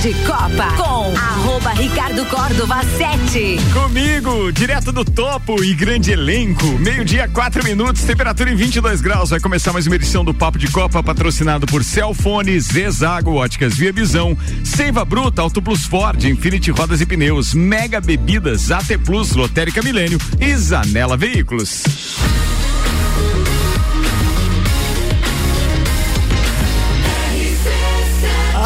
[0.00, 3.56] de Copa com arroba Ricardo Córdova 7.
[3.72, 6.66] Comigo, direto do topo e grande elenco.
[6.78, 9.30] Meio-dia, quatro minutos, temperatura em 22 graus.
[9.30, 13.92] Vai começar mais uma edição do Papo de Copa, patrocinado por Celfone, Zezago, Óticas Via
[13.92, 19.82] Visão, Seiva Bruta, Auto Plus Ford, Infinity Rodas e Pneus, Mega Bebidas, AT Plus, Lotérica
[19.82, 21.82] Milênio e Zanela Veículos.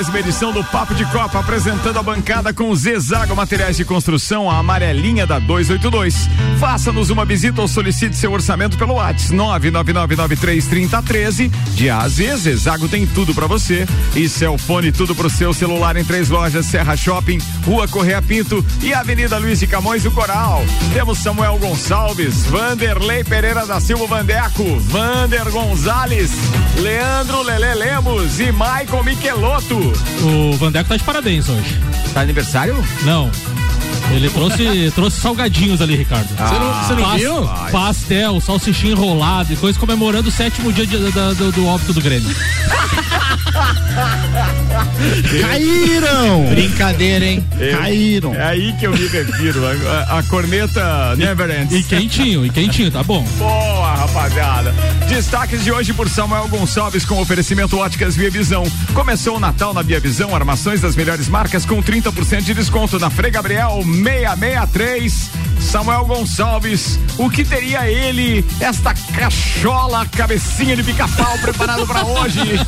[0.00, 4.50] Mais uma edição do Papo de Copa, apresentando a bancada com Zezago Materiais de Construção,
[4.50, 6.26] a amarelinha da 282.
[6.58, 11.50] Faça-nos uma visita ou solicite seu orçamento pelo WhatsApp 999933013.
[11.74, 13.86] De A a Z, Zezago tem tudo para você.
[14.16, 18.94] E Celfone, tudo pro seu celular em três lojas: Serra Shopping, Rua Correia Pinto e
[18.94, 20.64] Avenida Luiz de Camões do Coral.
[20.94, 26.30] Temos Samuel Gonçalves, Vanderlei Pereira da Silva Vandeco, Vander Gonzalez,
[26.78, 29.89] Leandro Lele Lemos e Michael Michelotto.
[30.22, 31.78] O Vandeco tá de parabéns hoje.
[32.12, 32.76] Tá aniversário?
[33.04, 33.30] Não.
[34.12, 36.28] Ele trouxe, trouxe salgadinhos ali, Ricardo.
[36.28, 37.48] Você Ah, não, não viu?
[37.70, 42.00] Pastel, salsichinha enrolado e coisa comemorando o sétimo dia de- da- do, do óbito do
[42.00, 42.28] Grêmio.
[45.40, 46.46] Caíram!
[46.50, 47.44] Brincadeira, hein?
[47.78, 48.34] Caíram.
[48.34, 49.60] É aí que eu me refiro.
[49.66, 51.72] A, a- a corneta Never Ends.
[51.72, 53.22] E quentinho, e quentinho, tá bom.
[53.38, 54.74] Boa, rapaziada.
[55.08, 58.64] Destaques de hoje por Samuel Gonçalves com oferecimento Óticas Via Visão.
[58.94, 63.10] Começou o Natal na Via Visão, armações das melhores marcas com 30% de desconto na
[63.10, 65.49] Frei Gabriel 663.
[65.60, 72.40] Samuel Gonçalves, o que teria ele, esta cachola, cabecinha de pica-pau preparado para hoje?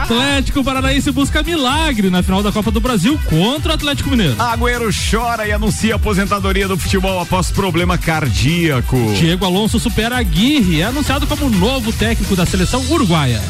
[0.00, 4.36] Atlético Paranaense busca milagre na final da Copa do Brasil contra o Atlético Mineiro.
[4.38, 8.96] Agüero chora e anuncia a aposentadoria do futebol após problema cardíaco.
[9.14, 13.40] Diego Alonso supera Aguirre, é anunciado como novo técnico da seleção uruguaia.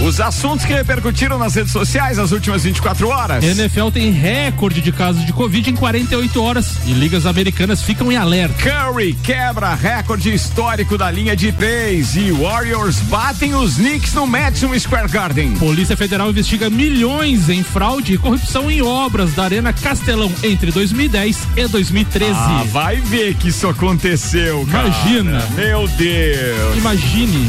[0.00, 3.44] Os assuntos que repercutiram nas redes sociais nas últimas 24 horas.
[3.44, 8.16] NFL tem recorde de casos de Covid em 48 horas e ligas americanas ficam em
[8.16, 8.54] alerta.
[8.62, 14.76] Curry quebra recorde histórico da linha de três e Warriors batem os Knicks no Madison
[14.78, 15.52] Square Garden.
[15.52, 21.46] Polícia Federal investiga milhões em fraude e corrupção em obras da Arena Castelão entre 2010
[21.56, 22.32] e 2013.
[22.34, 24.88] Ah, vai ver que isso aconteceu, cara.
[24.88, 25.46] Imagina.
[25.54, 26.76] Meu Deus.
[26.76, 27.48] Imagine.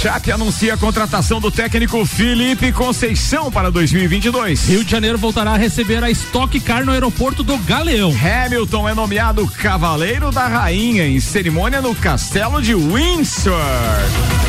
[0.00, 4.68] Chape anuncia a contratação do técnico Felipe Conceição para 2022.
[4.68, 8.12] Rio de Janeiro voltará a receber a Stock Car no aeroporto do Galeão.
[8.12, 13.58] Hamilton é nomeado Cavaleiro da Rainha em cerimônia no Castelo de Windsor.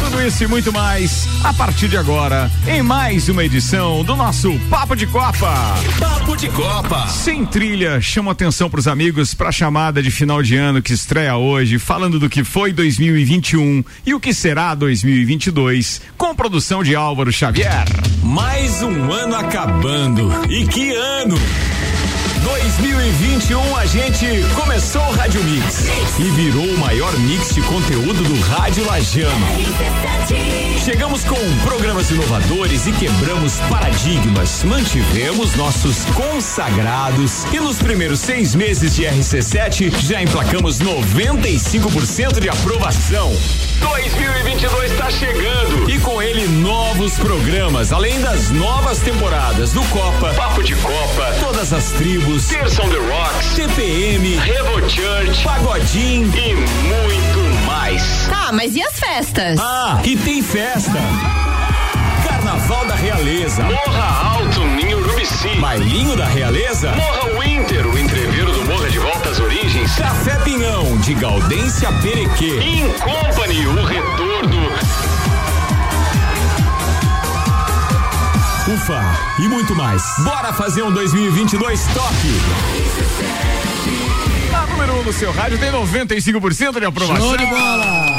[0.10, 4.52] Tudo isso e muito mais a partir de agora em mais uma edição do nosso
[4.68, 5.54] Papo de Copa.
[6.00, 7.08] Papo de Copa.
[7.08, 10.94] Sem trilha, chamo atenção para os amigos para a chamada de final de ano que
[10.94, 16.96] estreia hoje, falando do que foi 2021 e o que será 2022, com produção de
[16.96, 17.86] Álvaro Xavier.
[18.24, 20.32] Mais um ano acabando.
[20.50, 21.38] E que ano!
[22.62, 25.86] 2021 a gente começou o Rádio Mix
[26.20, 29.46] e virou o maior mix de conteúdo do Rádio Lajano.
[30.84, 34.64] Chegamos com programas inovadores e quebramos paradigmas.
[34.66, 43.32] Mantivemos nossos consagrados e nos primeiros seis meses de RC7 já emplacamos 95% de aprovação.
[43.80, 50.64] 2022 está chegando e com ele novos programas, além das novas temporadas do Copa, Papo
[50.64, 57.66] de Copa, todas as tribos, Terça on the Rocks, TPM, Revo Church, Pagodim e muito
[57.66, 58.28] mais.
[58.30, 59.60] Tá, mas e as festas?
[59.60, 61.00] Ah, e tem festa.
[62.28, 63.64] Carnaval da Realeza.
[63.64, 65.50] Morra Alto, Ninho Urubici.
[65.60, 66.92] Bailinho da Realeza.
[66.92, 67.19] Morra
[67.60, 69.94] Winter, o entreveiro do Morra de Volta às Origens.
[69.96, 72.58] Café Pinhão, de Gaudência Perequê.
[72.62, 74.70] In Company, o retorno.
[78.74, 79.02] Ufa,
[79.40, 80.02] e muito mais.
[80.20, 82.16] Bora fazer um 2022 top.
[84.56, 87.28] A número 1 um no seu rádio tem 95% de aprovação.
[87.28, 88.16] Show de bola!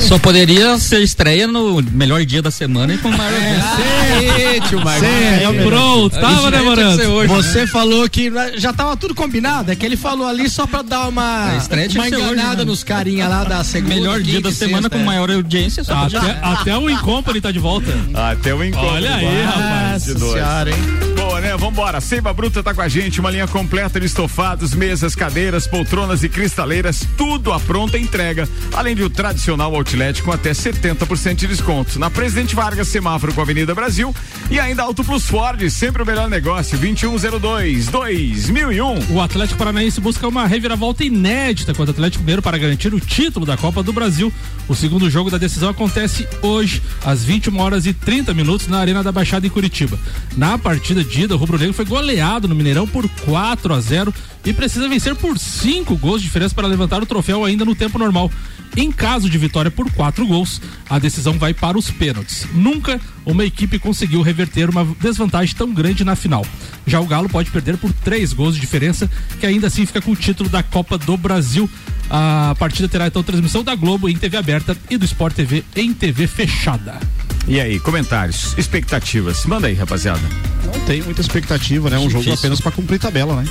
[0.00, 5.08] Só poderia ser estreia no melhor dia da semana e com maior é, tio Marcos.
[5.08, 7.26] É, pronto, tava demorando.
[7.28, 11.08] Você falou que já tava tudo combinado, é que ele falou ali só pra dar
[11.08, 11.58] uma,
[11.94, 13.94] uma enganada hoje, nos carinha lá da segunda.
[13.94, 15.04] Melhor dia da semana sexta, com é.
[15.04, 15.82] maior audiência.
[15.82, 17.90] Só até, até o Incompany tá de volta.
[18.12, 18.94] Até o Incompany.
[18.94, 20.06] Olha aí, rapaz.
[20.06, 20.76] Nossa senhora, hein?
[21.16, 21.56] Boa, né?
[21.56, 22.00] Vambora.
[22.00, 26.28] Seiva Bruta tá com a gente, uma linha completa de estofados, mesas, cadeiras, poltronas e
[26.28, 28.48] cristaleiras, tudo à pronta entrega.
[28.72, 31.98] Além do tradicional outlet com até 70% de desconto.
[31.98, 34.14] Na Presidente Vargas, semáforo com a Avenida Brasil
[34.50, 39.12] e ainda Auto Plus Ford, sempre o melhor negócio, 2102 2001.
[39.12, 43.46] O Atlético Paranaense busca uma reviravolta inédita contra o Atlético Mineiro para garantir o título
[43.46, 44.32] da Copa do Brasil.
[44.68, 49.02] O segundo jogo da decisão acontece hoje, às 21 horas e 30 minutos, na Arena
[49.02, 49.98] da Baixada em Curitiba.
[50.36, 54.14] Na partida de ida, o Rubro Negro foi goleado no Mineirão por 4 a 0
[54.44, 57.98] e precisa vencer por 5 gols de diferença para levantar o troféu ainda no tempo
[57.98, 58.30] normal.
[58.76, 62.46] Em caso de vitória por quatro gols, a decisão vai para os pênaltis.
[62.54, 66.44] Nunca uma equipe conseguiu reverter uma desvantagem tão grande na final.
[66.86, 70.12] Já o Galo pode perder por três gols de diferença, que ainda assim fica com
[70.12, 71.68] o título da Copa do Brasil.
[72.10, 75.92] A partida terá então transmissão da Globo em TV aberta e do Sport TV em
[75.92, 76.98] TV fechada.
[77.46, 79.44] E aí, comentários, expectativas?
[79.44, 80.22] Manda aí, rapaziada.
[80.64, 81.98] Não tem muita expectativa, né?
[81.98, 83.48] Um jogo apenas para cumprir tabela, né?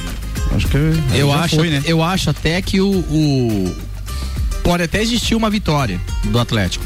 [0.56, 0.78] Acho que
[1.16, 1.82] eu acho, foi, né?
[1.86, 3.76] eu acho até que o, o
[4.64, 6.84] pode até existir uma vitória do Atlético.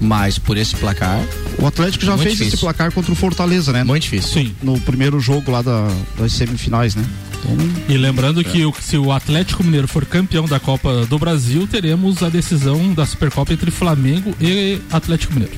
[0.00, 1.20] Mas por esse placar.
[1.58, 2.48] O Atlético já fez difícil.
[2.48, 3.84] esse placar contra o Fortaleza, né?
[3.84, 4.32] Muito difícil.
[4.32, 4.54] Sim.
[4.62, 5.88] No primeiro jogo lá da,
[6.18, 7.04] das semifinais, né?
[7.38, 7.56] Então,
[7.88, 8.44] e lembrando é.
[8.44, 12.94] que o, se o Atlético Mineiro for campeão da Copa do Brasil, teremos a decisão
[12.94, 15.56] da Supercopa entre Flamengo e Atlético Mineiro.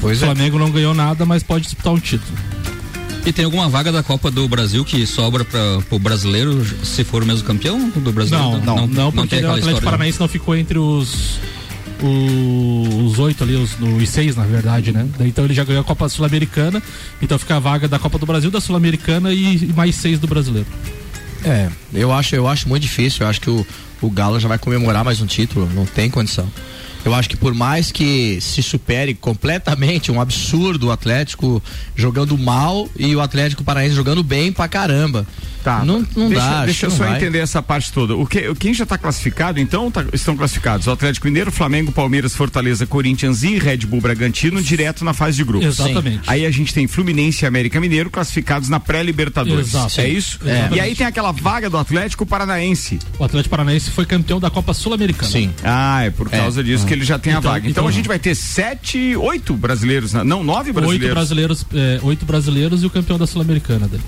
[0.00, 0.26] Pois o é.
[0.26, 2.36] Flamengo não ganhou nada, mas pode disputar um título.
[3.24, 7.22] E tem alguma vaga da Copa do Brasil que sobra para o brasileiro se for
[7.22, 8.50] o mesmo campeão do brasileiro?
[8.50, 11.38] Não, não, não, não porque não o Atlético Paranaense não ficou entre os
[12.04, 15.08] os oito ali, os, os seis na verdade, né?
[15.20, 16.82] Então ele já ganhou a Copa Sul-Americana,
[17.20, 20.26] então fica a vaga da Copa do Brasil, da Sul-Americana e, e, mais seis do
[20.26, 20.66] brasileiro.
[21.44, 23.64] É, eu acho, eu acho muito difícil, eu acho que o,
[24.00, 26.48] o Galo já vai comemorar mais um título, não tem condição.
[27.04, 31.62] Eu acho que por mais que se supere completamente um absurdo o Atlético
[31.96, 35.26] jogando mal e o Atlético Paraense jogando bem pra caramba.
[35.62, 35.84] Tá.
[35.84, 36.64] Não, não deixa, dá.
[36.64, 37.16] Deixa eu só vai.
[37.16, 38.16] entender essa parte toda.
[38.16, 40.86] O que, quem já está classificado, então, tá, estão classificados?
[40.86, 45.44] O Atlético Mineiro, Flamengo, Palmeiras, Fortaleza, Corinthians e Red Bull Bragantino direto na fase de
[45.44, 45.68] grupos.
[45.68, 46.16] Exatamente.
[46.16, 46.22] Sim.
[46.26, 49.68] Aí a gente tem Fluminense e América Mineiro classificados na pré-Libertadores.
[49.68, 50.00] Exato.
[50.00, 50.40] É isso?
[50.44, 50.68] É.
[50.72, 52.98] E aí tem aquela vaga do Atlético Paranaense.
[53.18, 55.30] O Atlético Paranaense foi campeão da Copa Sul-Americana.
[55.30, 55.54] Sim.
[55.62, 56.64] Ah, é por causa é.
[56.64, 57.68] disso que ele já tem então, a vaga.
[57.68, 61.04] Então, então, a gente vai ter sete, oito brasileiros, não, nove brasileiros.
[61.06, 64.02] Oito brasileiros, é, oito brasileiros e o campeão da Sul-Americana dele.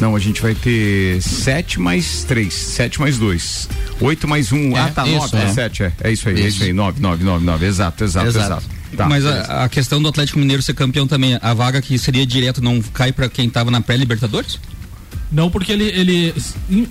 [0.00, 3.68] Não, a gente vai ter sete mais três, sete mais dois.
[4.00, 4.76] Oito mais um.
[4.76, 5.48] É, ah, tá, isso, nove, é.
[5.48, 5.92] sete, é.
[6.02, 6.44] É isso aí, isso.
[6.44, 6.72] é isso aí.
[6.72, 7.64] Nove, nove, nove, nove.
[7.64, 8.46] Exato, exato, exato.
[8.46, 8.74] exato.
[8.96, 12.24] Tá, Mas a, a, questão do Atlético Mineiro ser campeão também, a vaga que seria
[12.24, 14.58] direto não cai para quem tava na pré-Libertadores?
[15.34, 16.34] Não, porque ele, ele,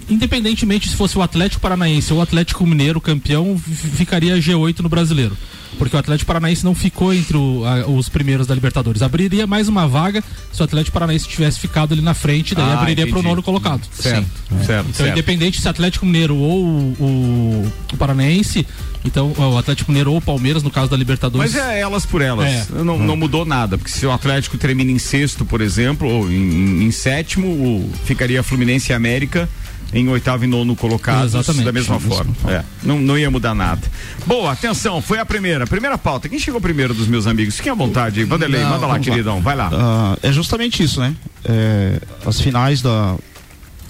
[0.10, 5.38] independentemente se fosse o Atlético Paranaense ou o Atlético Mineiro campeão, ficaria G8 no brasileiro
[5.78, 9.02] porque o Atlético Paranaense não ficou entre o, a, os primeiros da Libertadores.
[9.02, 12.80] Abriria mais uma vaga se o Atlético Paranaense tivesse ficado ali na frente, daí ah,
[12.80, 13.82] abriria para o nono colocado.
[13.92, 14.64] Certo, Sim.
[14.64, 14.90] certo.
[14.90, 15.12] Então, certo.
[15.12, 18.66] independente se Atlético Mineiro ou o, o Paranaense,
[19.06, 21.54] então o Atlético Mineiro ou o Palmeiras, no caso da Libertadores.
[21.54, 22.48] Mas é elas por elas.
[22.48, 22.84] É.
[22.84, 26.84] Não, não mudou nada, porque se o Atlético termina em sexto, por exemplo, ou em,
[26.84, 29.50] em sétimo, ficaria Fluminense e América
[29.94, 31.66] em oitavo e nono colocados Exatamente.
[31.66, 32.36] da mesma forma.
[32.48, 33.82] É, não, não ia mudar nada.
[34.26, 35.68] Boa, atenção, foi a primeira.
[35.68, 36.28] Primeira pauta.
[36.28, 37.58] Quem chegou primeiro dos meus amigos?
[37.58, 38.24] Fiquem à vontade.
[38.24, 39.42] Vanderlei, manda lá, queridão.
[39.42, 39.70] Vai lá.
[39.70, 41.16] Uh, é justamente isso, né?
[41.46, 43.16] É, as finais da,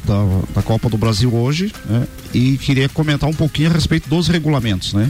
[0.04, 0.24] da,
[0.56, 2.08] da, Copa do Brasil hoje, né?
[2.34, 5.10] E queria comentar um pouquinho a respeito dos regulamentos, né?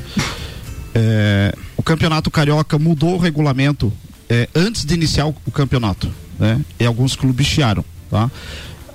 [0.93, 3.91] É, o Campeonato Carioca mudou o regulamento
[4.29, 6.61] é, antes de iniciar o, o campeonato, né?
[6.79, 8.29] E alguns clubes chiaram, tá?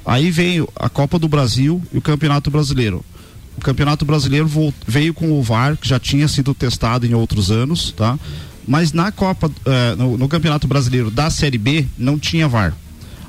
[0.08, 3.04] Aí veio a Copa do Brasil e o Campeonato Brasileiro.
[3.58, 4.48] O Campeonato Brasileiro
[4.86, 8.18] veio com o VAR, que já tinha sido testado em outros anos, tá?
[8.66, 12.74] Mas na Copa, uh, no, no, Campeonato Brasileiro da Série B, não tinha VAR.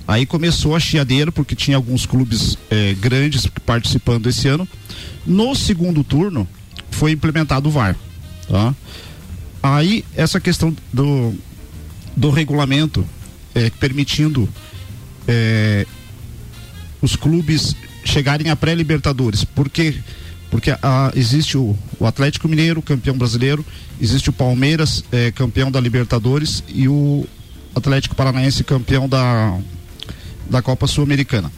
[0.08, 4.68] Aí começou a chiadeira, porque tinha alguns clubes eh, grandes participando esse ano.
[5.26, 6.48] No segundo turno,
[6.90, 7.96] foi implementado o VAR,
[8.48, 8.74] tá?
[9.62, 11.36] Aí, essa questão do,
[12.16, 13.06] do regulamento
[13.54, 14.48] eh, permitindo
[17.02, 19.44] os clubes chegarem à pré-libertadores.
[19.44, 19.96] Por quê?
[20.50, 23.64] Porque ah, existe o, o, Atlético Mineiro, campeão brasileiro,
[24.02, 27.28] existe o Palmeiras, eh, campeão da Libertadores, e o
[27.76, 29.60] Atlético Paranaense, campeão da,
[30.50, 31.52] da Copa Sul-Americana.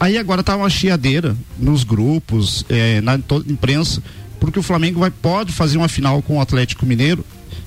[0.00, 4.02] Aí agora tá uma chiadeira nos grupos, eh, na toda imprensa,
[4.40, 7.24] porque o Flamengo vai, pode fazer uma final com o Atlético Mineiro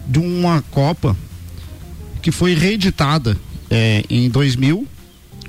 [0.07, 1.15] de uma Copa
[2.21, 3.37] que foi reeditada
[3.69, 4.87] é, em 2000.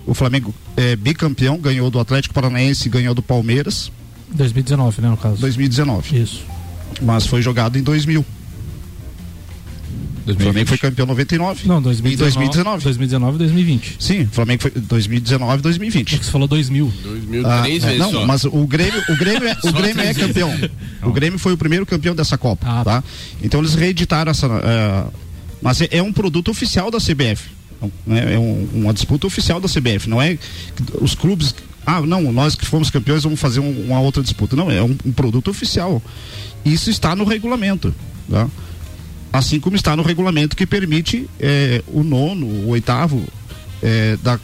[0.06, 3.90] O Flamengo é bicampeão, ganhou do Atlético Paranaense, ganhou do Palmeiras.
[4.32, 5.36] 2019, né, no caso.
[5.40, 6.22] 2019.
[6.22, 6.44] Isso.
[7.02, 8.24] Mas foi jogado em 2000.
[10.28, 11.68] O Flamengo foi campeão em 99.
[11.68, 12.14] Não, 2019.
[12.14, 12.16] Em
[12.50, 12.82] 2019.
[12.84, 13.96] 2019 e 2020.
[14.00, 16.14] Sim, o Flamengo foi 2019 e 2020.
[16.14, 16.92] É que você falou 2000.
[17.02, 18.26] 2000, Ah, três é, vezes não, só.
[18.26, 20.52] mas o Grêmio, o Grêmio, é, o Grêmio é campeão.
[21.04, 23.04] O Grêmio foi o primeiro campeão dessa Copa, Ah, tá?
[23.40, 25.04] Então eles reeditaram essa, é,
[25.62, 27.50] mas é, é um produto oficial da CBF,
[28.06, 28.34] né?
[28.34, 30.38] É um- uma disputa oficial da CBF, não é
[31.00, 31.54] os clubes
[31.88, 34.56] ah, não, nós que fomos campeões vamos fazer um- uma outra disputa.
[34.56, 36.02] Não, é um, um produto oficial.
[36.64, 37.94] Isso está no regulamento,
[38.28, 38.48] tá?
[39.32, 43.22] Assim como está no regulamento que permite é, o nono, o oitavo
[43.82, 44.40] é, da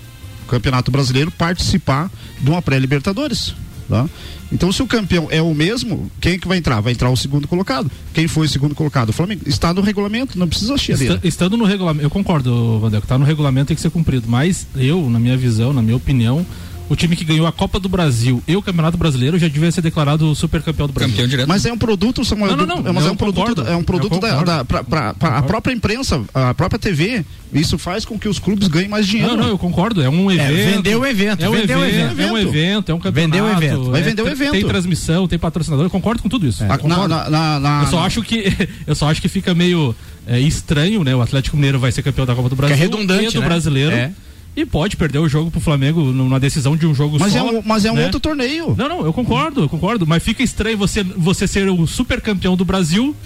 [0.47, 3.55] Campeonato Brasileiro participar de uma pré-Libertadores.
[3.93, 4.09] Tá?
[4.51, 6.81] Então, se o campeão é o mesmo, quem que vai entrar?
[6.81, 7.91] Vai entrar o segundo colocado.
[8.15, 9.11] Quem foi o segundo colocado?
[9.11, 9.43] O Flamengo.
[9.45, 10.73] Está no regulamento, não precisa.
[11.13, 14.67] Esta- estando no regulamento, eu concordo, Vandeco, tá no regulamento tem que ser cumprido, mas
[14.77, 16.47] eu, na minha visão, na minha opinião,
[16.93, 19.81] o time que ganhou a Copa do Brasil e o Campeonato Brasileiro já devia ser
[19.81, 21.11] declarado super campeão do Brasil.
[21.13, 21.49] Campeão direto.
[21.49, 22.57] Mas é um produto, Samuel.
[22.57, 23.71] Não, não, não, mas é um produto, concordo.
[23.71, 27.25] é um produto da, da- pra- pra- pra- a própria imprensa, a própria TV.
[27.53, 29.33] Isso faz com que os clubes ganhem mais dinheiro.
[29.37, 30.03] Não, não, eu concordo.
[30.03, 30.77] É um evento.
[30.77, 32.49] vendeu o evento, É um vendeu o evento, É um evento.
[32.49, 33.33] evento, é um campeonato.
[33.33, 33.91] Vendeu o evento.
[33.91, 34.53] Vai é, vender o evento.
[34.53, 35.87] Tem transmissão, tem patrocinador.
[35.87, 36.63] Eu concordo com tudo isso.
[36.63, 37.09] Eu na- concordo.
[37.31, 38.45] na- na- Eu só acho que
[38.87, 39.95] eu só acho que fica meio
[40.27, 41.15] é, estranho, né?
[41.15, 43.47] O Atlético Mineiro vai ser campeão da Copa do Brasil redundante, e do né?
[43.47, 44.13] brasileiro É.
[44.55, 47.39] e pode perder o jogo pro Flamengo numa decisão de um jogo Mas só.
[47.39, 48.05] é um, mas é um né?
[48.05, 48.75] outro torneio.
[48.77, 52.55] Não, não, eu concordo, eu concordo, mas fica estranho você você ser o super campeão
[52.57, 53.17] do Brasil,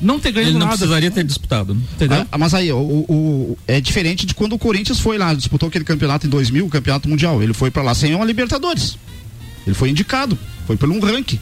[0.00, 1.76] não ter ganho Ele não nada, precisaria ter disputado.
[1.94, 2.24] entendeu?
[2.30, 5.84] Ah, mas aí, o, o- é diferente de quando o Corinthians foi lá, disputou aquele
[5.84, 7.42] campeonato em 2000, o campeonato mundial.
[7.42, 8.96] Ele foi pra lá sem uma Libertadores.
[9.66, 11.38] Ele foi indicado, foi por um ranking.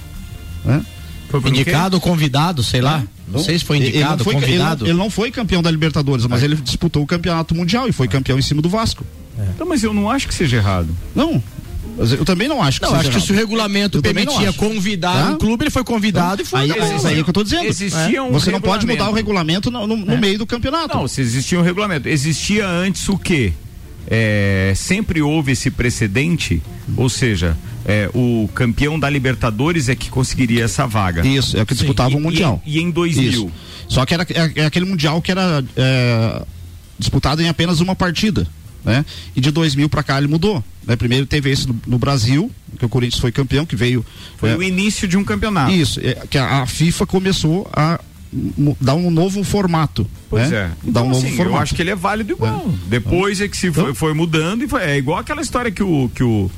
[0.64, 0.85] né?
[1.30, 1.40] Foi?
[1.50, 3.04] Indicado ou convidado, sei lá.
[3.30, 4.87] Não sei se foi Ele- ele indicado, não foi, ele não- convidado.
[4.87, 8.38] Ele não, foi campeão da Libertadores, mas ele disputou o campeonato mundial e foi campeão
[8.38, 9.04] em cima do Vasco.
[9.54, 10.88] Então, mas eu não acho que seja errado.
[11.14, 11.42] Não,
[11.99, 15.12] eu também não acho que Não, seja acho que se o regulamento Eu permitia convidar
[15.12, 15.30] Tá?
[15.33, 16.61] um clube, ele foi convidado e foi.
[16.61, 17.64] Aí, Não, mas aí é que eu tô dizendo.
[17.64, 20.97] Existia um Você não pode mudar o regulamento no, no- no meio do campeonato.
[20.97, 22.09] Não, se existia um regulamento.
[22.09, 23.52] Existia antes o quê?
[24.11, 26.62] É, sempre houve esse precedente,
[26.97, 31.26] ou seja, é, o campeão da Libertadores é que conseguiria essa vaga.
[31.26, 32.62] Isso, é o que disputava E- o Mundial.
[32.64, 33.30] E, e em 2000?
[33.30, 33.50] Isso.
[33.87, 36.42] Só que era é, é aquele mundial que era é,
[36.99, 38.47] disputado em apenas uma partida,
[38.88, 39.04] né?
[39.37, 40.64] E de 2000 para cá ele mudou.
[40.87, 40.97] Né?
[40.97, 44.04] Primeiro teve esse no, no Brasil, que o Corinthians foi campeão, que veio.
[44.38, 45.71] Foi é, o início de um campeonato.
[45.71, 48.00] Isso, é, que a, a FIFA começou a
[48.80, 50.09] dar um novo formato.
[50.30, 50.57] Pois né?
[50.57, 50.61] é.
[50.62, 51.57] Dar Então, um novo assim, formato.
[51.57, 52.73] eu acho que ele é válido igual.
[52.87, 56.11] Depois é que se foi, foi mudando e foi, é igual aquela história que o
[56.14, 56.50] que o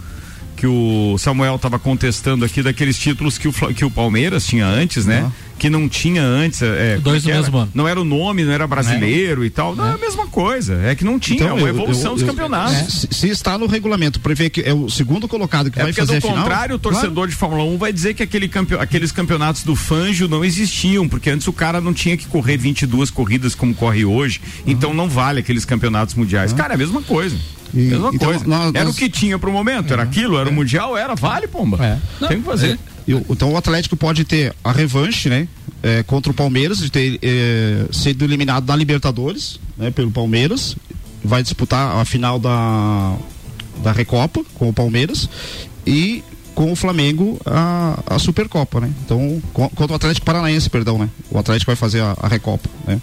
[0.57, 5.07] que o Samuel estava contestando aqui daqueles títulos que o, que o Palmeiras tinha antes,
[5.07, 5.33] né?
[5.61, 6.63] Que não tinha antes.
[6.63, 7.43] É, Dois é que no era?
[7.43, 7.71] mesmo ano.
[7.75, 9.77] Não era o nome, não era brasileiro e tal.
[9.77, 10.75] Não, é a mesma coisa.
[10.85, 11.45] É que não tinha.
[11.45, 12.77] é uma eu- evolução eu- dos eu- campeonatos.
[13.03, 16.13] Se, se está no regulamento, prevê que é o segundo colocado que É vai fazer
[16.13, 16.37] do a final.
[16.45, 18.75] contrário, o torcedor de Fórmula 1 vai dizer que aquele campe...
[18.75, 23.11] aqueles campeonatos do Fanjo não existiam, porque antes o cara não tinha que correr 22
[23.11, 26.55] corridas como corre hoje, então não vale aqueles campeonatos mundiais.
[26.55, 27.37] Cara, é a mesma coisa.
[27.75, 28.45] E- mesma então, coisa.
[28.47, 31.47] nós- era nós- o que tinha pro momento, era aquilo, era o mundial, era, vale,
[31.47, 31.79] pomba.
[31.85, 32.27] É.
[32.29, 32.79] Tem que fazer.
[33.09, 35.49] O- então o Atlético pode ter a revanche, né?
[35.83, 39.91] é, contra o Palmeiras, de ter é, sido eliminado da Libertadores, né?
[39.91, 40.77] Pelo Palmeiras.
[41.25, 43.17] Vai disputar a final da,
[43.83, 45.29] da Recopa com o Palmeiras.
[45.87, 46.23] E
[46.61, 48.91] com o Flamengo a, a Supercopa, né?
[49.03, 51.09] Então, com- contra o Atlético Paranaense, perdão, né?
[51.31, 53.01] O Atlético vai fazer a, a Recopa, né?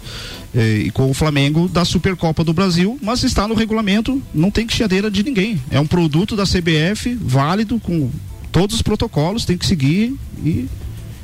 [0.54, 4.64] É, e com o Flamengo da Supercopa do Brasil, mas está no regulamento, não tem
[4.64, 5.60] que chiadeira de ninguém.
[5.72, 8.08] É um produto da CBF, válido, com
[8.52, 10.68] todos os protocolos, tem que seguir e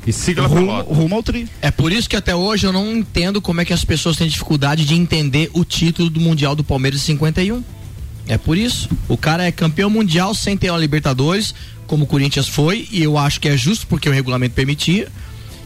[0.05, 1.47] E siga rumo, rumo ao tri.
[1.61, 4.27] É por isso que até hoje eu não entendo como é que as pessoas têm
[4.27, 7.63] dificuldade de entender o título do Mundial do Palmeiras em 51.
[8.27, 8.89] É por isso.
[9.07, 11.53] O cara é campeão mundial sem ter uma Libertadores,
[11.87, 15.07] como o Corinthians foi, e eu acho que é justo porque o regulamento permitia.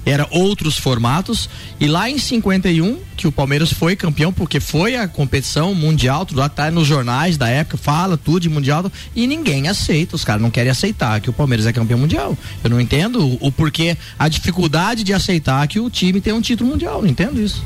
[0.05, 1.49] Era outros formatos.
[1.79, 6.39] E lá em 51, que o Palmeiras foi campeão, porque foi a competição mundial, tudo
[6.39, 10.15] lá tá nos jornais da época, fala tudo de mundial, e ninguém aceita.
[10.15, 12.35] Os caras não querem aceitar que o Palmeiras é campeão mundial.
[12.63, 16.41] Eu não entendo o, o porquê, a dificuldade de aceitar que o time tem um
[16.41, 17.01] título mundial.
[17.01, 17.63] Não entendo isso.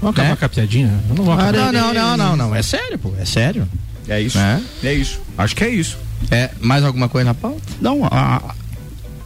[0.00, 0.36] Vamos acabar É.
[0.36, 1.00] com a piadinha?
[1.10, 1.72] Eu não vou acabar.
[1.72, 2.54] Não, não, não, não, não.
[2.54, 3.12] É sério, pô.
[3.18, 3.68] É sério.
[4.08, 4.38] É isso.
[4.38, 4.60] É.
[4.82, 5.20] É isso.
[5.36, 5.98] Acho que é isso.
[6.30, 7.60] É, mais alguma coisa na pauta?
[7.80, 8.54] Não, a-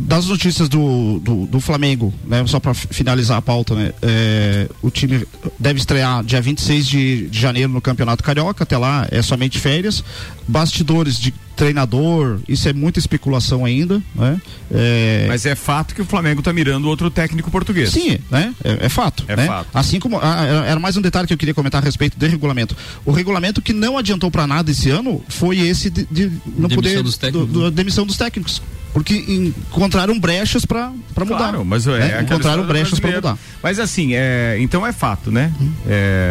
[0.00, 2.44] das notícias do, do, do Flamengo, né?
[2.46, 3.92] Só para finalizar a pauta, né?
[4.02, 5.26] é, o time
[5.58, 10.04] deve estrear dia 26 de, de janeiro no Campeonato Carioca, até lá é somente férias.
[10.46, 14.40] Bastidores de treinador, isso é muita especulação ainda, né?
[14.70, 17.90] É, Mas é fato que o Flamengo tá mirando outro técnico português.
[17.90, 18.54] Sim, né?
[18.64, 19.24] É, é fato.
[19.26, 19.46] É né?
[19.46, 19.68] fato.
[19.74, 20.18] Assim como.
[20.22, 22.76] ah, era mais um detalhe que eu queria comentar a respeito do regulamento.
[23.04, 26.76] O regulamento que não adiantou para nada esse ano foi esse de, de não Demissão
[26.76, 27.02] poder.
[27.02, 28.62] dos técnicos, do- do- demissão dos técnicos.
[28.92, 31.36] Porque encontraram brechas para mudar.
[31.36, 32.22] Claro, mas é, né?
[32.22, 33.38] encontraram brechas para mudar.
[33.62, 35.52] Mas assim, é, então é fato, né?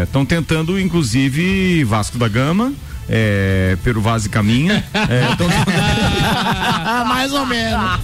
[0.03, 2.73] Estão tentando, inclusive, Vasco da Gama.
[3.09, 4.83] É, Peru Vaz e Caminha.
[4.93, 5.47] É, tão-
[7.07, 8.01] Mais ou menos.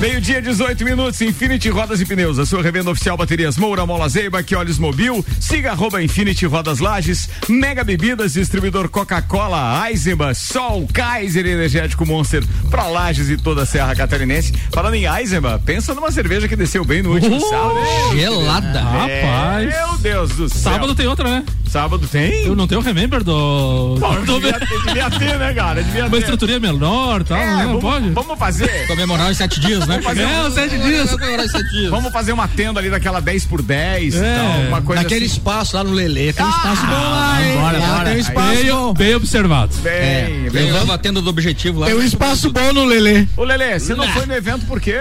[0.00, 4.42] Meio-dia, 18 minutos, Infinity Rodas e Pneus, a sua revenda oficial Baterias Moura, Mola Zeiba,
[4.42, 11.44] que olhos mobil, siga arroba Infinity Rodas Lages, Mega Bebidas, distribuidor Coca-Cola, Eisenbahn, Sol, Kaiser
[11.44, 14.54] Energético Monster, pra Lages e toda a Serra Catarinense.
[14.72, 17.78] Falando em Eisenbahn, pensa numa cerveja que desceu bem no último Uh, sábado.
[17.78, 18.18] hein?
[18.20, 18.80] Gelada.
[18.80, 19.68] Rapaz.
[19.74, 20.72] É, meu Deus do céu.
[20.72, 21.44] Sábado tem outra, né?
[21.70, 22.46] Sábado tem?
[22.46, 23.96] Eu não tenho remember do.
[24.00, 25.82] Bom, do- devia, ter, devia ter, né, cara?
[25.84, 26.18] Devia Uma ter.
[26.18, 28.10] estruturinha menor e tal, É, não vamos, pode?
[28.10, 28.86] vamos fazer.
[28.88, 30.02] Comemorar os sete dias, né?
[30.02, 31.10] fazer É, um- os sete dias.
[31.10, 31.90] Comemorar os sete dias.
[31.90, 35.26] Vamos fazer uma tenda ali daquela 10 por 10 É, e tal, uma coisa Naquele
[35.26, 35.34] assim.
[35.36, 37.56] espaço lá no Lelê, tem um espaço bom lá, hein?
[37.56, 38.04] bora, Lá bora.
[38.06, 38.94] Tem um espaço Bem, bom.
[38.94, 39.76] bem observado.
[39.76, 40.64] Bem, bem.
[40.72, 41.86] Levava a tenda do objetivo lá.
[41.86, 43.26] Tem um espaço bom no Lelê.
[43.36, 44.98] Ô, Lelê, você não foi no evento por quê?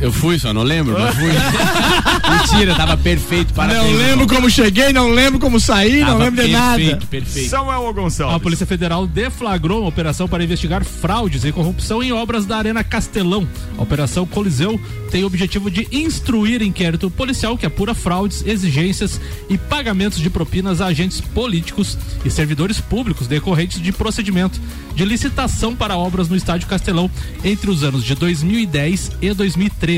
[0.00, 1.28] Eu fui, só não lembro, mas fui.
[2.30, 3.84] Mentira, tava perfeito, parabéns.
[3.84, 7.06] Não lembro como cheguei, não lembro como saí, Tava não lembro de perfeito, nada.
[7.06, 7.50] Perfeito.
[7.50, 8.36] Samuel Gonçalves.
[8.36, 12.82] A Polícia Federal deflagrou uma operação para investigar fraudes e corrupção em obras da Arena
[12.82, 13.46] Castelão.
[13.76, 14.80] A Operação Coliseu
[15.10, 20.80] tem o objetivo de instruir inquérito policial que apura fraudes, exigências e pagamentos de propinas
[20.80, 24.58] a agentes políticos e servidores públicos decorrentes de procedimento
[24.94, 27.10] de licitação para obras no Estádio Castelão
[27.44, 29.89] entre os anos de 2010 e 2013.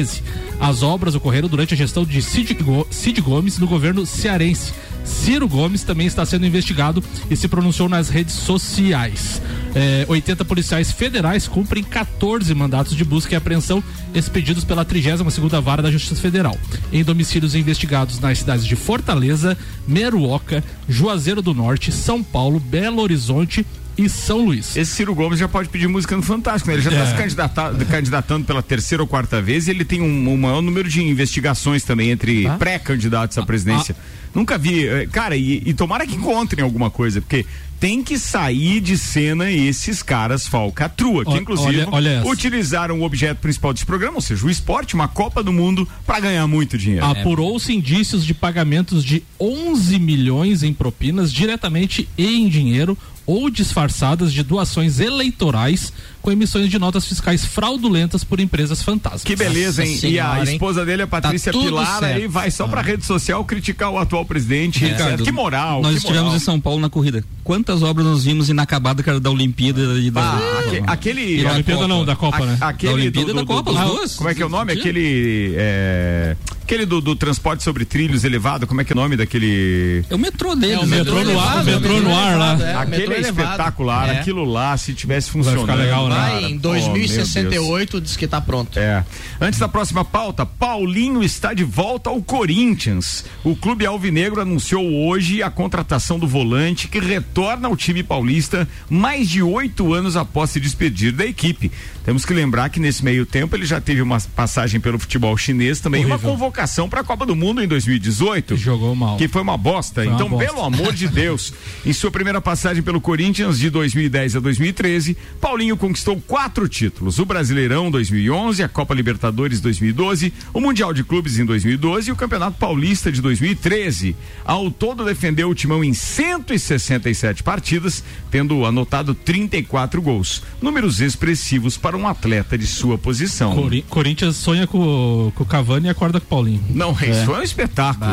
[0.60, 4.72] As obras ocorreram durante a gestão de Cid, Go- Cid Gomes no governo cearense.
[5.04, 9.42] Ciro Gomes também está sendo investigado e se pronunciou nas redes sociais.
[9.74, 13.82] É, 80 policiais federais cumprem 14 mandatos de busca e apreensão
[14.14, 16.56] expedidos pela 32ª Vara da Justiça Federal,
[16.92, 19.58] em domicílios investigados nas cidades de Fortaleza,
[19.88, 24.76] Meruoca, Juazeiro do Norte, São Paulo, Belo Horizonte e São Luís.
[24.76, 26.74] Esse Ciro Gomes já pode pedir música no Fantástico, né?
[26.76, 27.06] Ele já está É.
[27.10, 30.88] se candidata- candidatando pela terceira ou quarta vez e ele tem um, um maior número
[30.88, 33.94] de investigações também entre pré-candidatos à presidência.
[34.34, 34.86] Nunca vi.
[34.86, 37.44] eh, Cara, e, e tomara que encontrem alguma coisa, porque
[37.78, 43.38] tem que sair de cena esses caras falcatrua, que inclusive olha- olha utilizaram o objeto
[43.40, 47.04] principal desse programa, ou seja, o esporte, uma Copa do Mundo, para ganhar muito dinheiro.
[47.04, 54.32] Apurou-se indícios de pagamentos de 11 milhões em propinas diretamente e em dinheiro ou disfarçadas
[54.32, 59.24] de doações eleitorais com emissões de notas fiscais fraudulentas por empresas fantasmas.
[59.24, 59.92] Que beleza, hein?
[59.94, 60.52] Nossa e a senhora, hein?
[60.54, 62.30] esposa dele, a Patrícia tudo Pilar, aí certo.
[62.30, 64.84] vai só pra rede social criticar o atual presidente.
[64.84, 64.96] etc.
[64.98, 65.82] Ricardo, Que moral.
[65.82, 66.36] Nós que estivemos moral.
[66.36, 67.24] em São Paulo na corrida.
[67.42, 70.20] Quantas obras nós vimos inacabadas, cara, da Olimpíada e da.
[70.20, 71.40] Ah, aque- aquele.
[71.40, 71.88] E Da da Olimpíada Copa.
[71.94, 72.58] não, da Copa, né?
[72.60, 74.14] a- aquele Da Olimpíada e da Copa, os ah, dois.
[74.14, 74.72] Como é que é o nome?
[74.72, 75.54] Aquele.
[75.56, 76.36] é,
[76.72, 80.02] aquele do, do transporte sobre trilhos elevado, como é que é o nome daquele.
[80.08, 80.76] É o metrô dele.
[80.76, 82.58] o metrô no ar, o metrô no ar lá.
[82.60, 84.18] É, aquele metrô é espetacular, É.
[84.20, 85.60] aquilo lá, se tivesse funcionando.
[85.60, 86.14] ficar legal, né?
[86.16, 86.62] Vai em Oh, meu Deus.
[86.62, 88.78] 2068, diz que tá pronto.
[88.78, 89.04] É.
[89.40, 93.24] Antes da próxima pauta, Paulinho está de volta ao Corinthians.
[93.44, 99.28] O clube alvinegro anunciou hoje a contratação do volante que retorna ao time paulista mais
[99.28, 101.70] de oito anos após se despedir da equipe.
[102.04, 105.80] Temos que lembrar que nesse meio tempo ele já teve uma passagem pelo futebol chinês
[105.80, 106.32] também, e uma Horrível.
[106.32, 108.56] convocação para a Copa do Mundo em 2018.
[108.56, 109.16] Jogou mal.
[109.16, 110.02] Que foi uma bosta.
[110.02, 110.46] Foi uma então, bosta.
[110.46, 111.52] pelo amor de Deus,
[111.86, 117.24] em sua primeira passagem pelo Corinthians de 2010 a 2013, Paulinho conquistou quatro títulos: o
[117.24, 122.58] Brasileirão 2011, a Copa Libertadores 2012, o Mundial de Clubes em 2012 e o Campeonato
[122.58, 124.16] Paulista de 2013.
[124.44, 130.42] Ao todo, defendeu o timão em 167 partidas, tendo anotado 34 gols.
[130.60, 133.54] Números expressivos para um atleta de sua posição.
[133.54, 136.62] Cori- Corinthians sonha com, o- com o Cavani e acorda com o Paulinho.
[136.70, 138.10] Não, isso foi um espetáculo.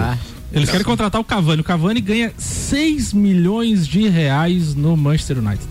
[0.51, 1.61] Eles querem contratar o Cavani.
[1.61, 5.67] O Cavani ganha 6 milhões de reais no Manchester United.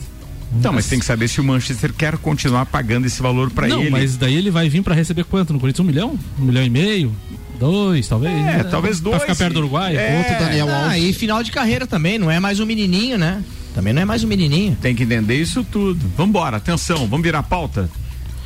[0.57, 3.81] Então, mas tem que saber se o Manchester quer continuar pagando esse valor para Não,
[3.83, 3.91] ele.
[3.91, 5.85] mas daí ele vai vir pra receber quanto no Corinthians?
[5.85, 6.19] Um milhão?
[6.39, 7.13] Um milhão e meio?
[7.59, 8.33] Dois, talvez?
[8.47, 9.17] É, talvez dois.
[9.17, 9.97] Pra ficar perto do Uruguai?
[9.97, 10.17] É.
[10.19, 11.05] Outro Daniel Ah, Alves.
[11.05, 13.43] e final de carreira também, não é mais um menininho, né?
[13.75, 14.77] Também não é mais um menininho.
[14.81, 16.11] Tem que entender isso tudo.
[16.17, 17.89] Vambora, atenção, vamos virar a pauta?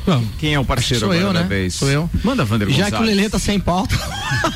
[0.05, 0.29] Vamos.
[0.37, 1.47] Quem é o parceiro Sou agora eu, da né?
[1.47, 1.75] vez?
[1.75, 2.09] Sou eu.
[2.23, 3.97] Manda, Vander Já que o Lelê tá sem pauta.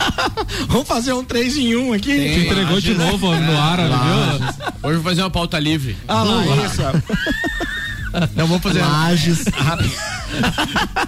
[0.68, 2.14] Vamos fazer um 3 em 1 aqui?
[2.14, 4.48] Te entregou de novo no ar, viu?
[4.84, 5.96] Hoje eu vou fazer uma pauta livre.
[6.08, 6.82] Ah lá, isso.
[8.36, 8.82] Não vou fazer.
[8.82, 9.46] Lages.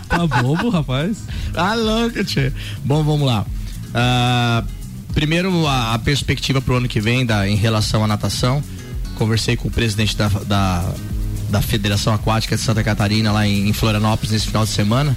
[0.08, 1.18] Tá bobo, rapaz.
[1.54, 2.54] Tá louco, tchê.
[2.86, 3.46] Bom, vamos lá.
[3.94, 4.64] Ah,
[5.14, 8.64] primeiro, a, a perspectiva pro ano que vem da, em relação à natação.
[9.20, 10.94] Conversei com o presidente da, da,
[11.50, 15.14] da Federação Aquática de Santa Catarina, lá em, Florianópolis, nesse final de semana,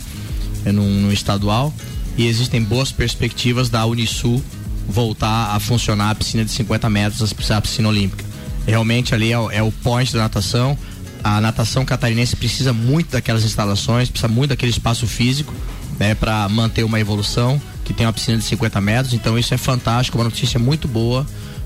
[0.64, 1.72] é num, num estadual.
[2.18, 4.42] E existem boas perspectivas da Unisul
[4.88, 8.24] voltar a funcionar a piscina de 50 metros, a piscina olímpica.
[8.66, 10.76] Realmente ali é, é o point da natação.
[11.22, 15.54] A natação catarinense precisa muito daquelas instalações, precisa muito daquele espaço físico,
[16.00, 19.14] né, para manter uma evolução, que tem uma piscina de 50 metros.
[19.14, 21.24] Então isso é fantástico, uma notícia muito boa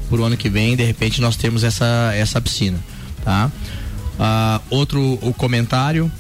[0.09, 0.77] pro ano que vem.
[0.77, 2.79] De repente nós temos essa essa piscina,
[3.25, 3.51] tá?
[4.19, 6.11] Ah, outro o comentário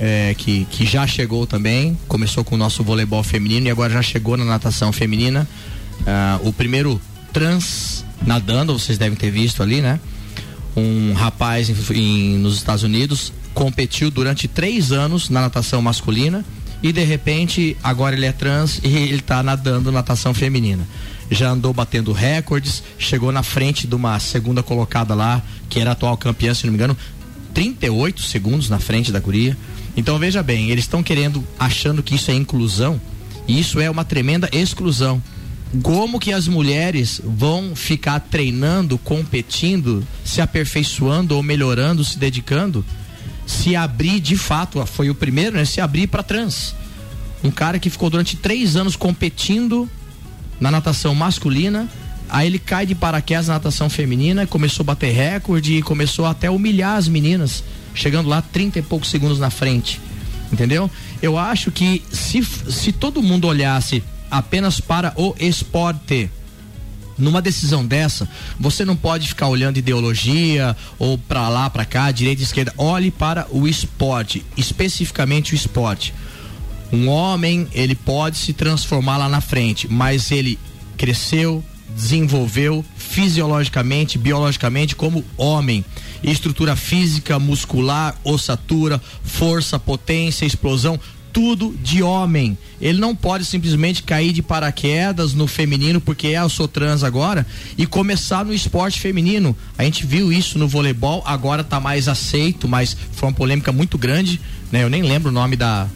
[0.00, 4.02] é, que, que já chegou também, começou com o nosso voleibol feminino e agora já
[4.02, 5.46] chegou na natação feminina.
[6.06, 7.00] Ah, o primeiro
[7.32, 10.00] trans nadando, vocês devem ter visto ali, né?
[10.76, 16.44] Um rapaz em- em- nos Estados Unidos competiu durante três anos na natação masculina
[16.82, 20.86] e de repente agora ele é trans e ele está nadando natação feminina.
[21.30, 25.92] Já andou batendo recordes, chegou na frente de uma segunda colocada lá, que era a
[25.92, 26.96] atual campeã, se não me engano,
[27.52, 29.56] 38 segundos na frente da guria.
[29.96, 33.00] Então veja bem, eles estão querendo, achando que isso é inclusão,
[33.46, 35.22] e isso é uma tremenda exclusão.
[35.82, 42.84] Como que as mulheres vão ficar treinando, competindo, se aperfeiçoando ou melhorando, se dedicando,
[43.46, 45.64] se abrir de fato, foi o primeiro, né?
[45.64, 46.74] Se abrir para trans.
[47.42, 49.88] Um cara que ficou durante três anos competindo
[50.60, 51.88] na natação masculina,
[52.28, 56.48] aí ele cai de paraquedas na natação feminina, começou a bater recorde e começou até
[56.48, 57.62] a humilhar as meninas,
[57.94, 60.00] chegando lá 30 e poucos segundos na frente.
[60.52, 60.90] Entendeu?
[61.20, 66.30] Eu acho que se, se todo mundo olhasse apenas para o esporte,
[67.18, 72.42] numa decisão dessa, você não pode ficar olhando ideologia ou para lá, para cá, direita,
[72.42, 72.72] esquerda.
[72.78, 76.14] Olhe para o esporte, especificamente o esporte.
[76.92, 80.58] Um homem, ele pode se transformar lá na frente, mas ele
[80.96, 81.62] cresceu,
[81.94, 85.84] desenvolveu fisiologicamente, biologicamente como homem.
[86.22, 90.98] Estrutura física, muscular, ossatura, força, potência, explosão,
[91.32, 92.56] tudo de homem.
[92.80, 97.46] Ele não pode simplesmente cair de paraquedas no feminino porque é eu sou trans agora
[97.76, 99.56] e começar no esporte feminino.
[99.76, 103.98] A gente viu isso no voleibol, agora tá mais aceito, mas foi uma polêmica muito
[103.98, 104.40] grande,
[104.72, 104.82] né?
[104.82, 105.86] Eu nem lembro o nome da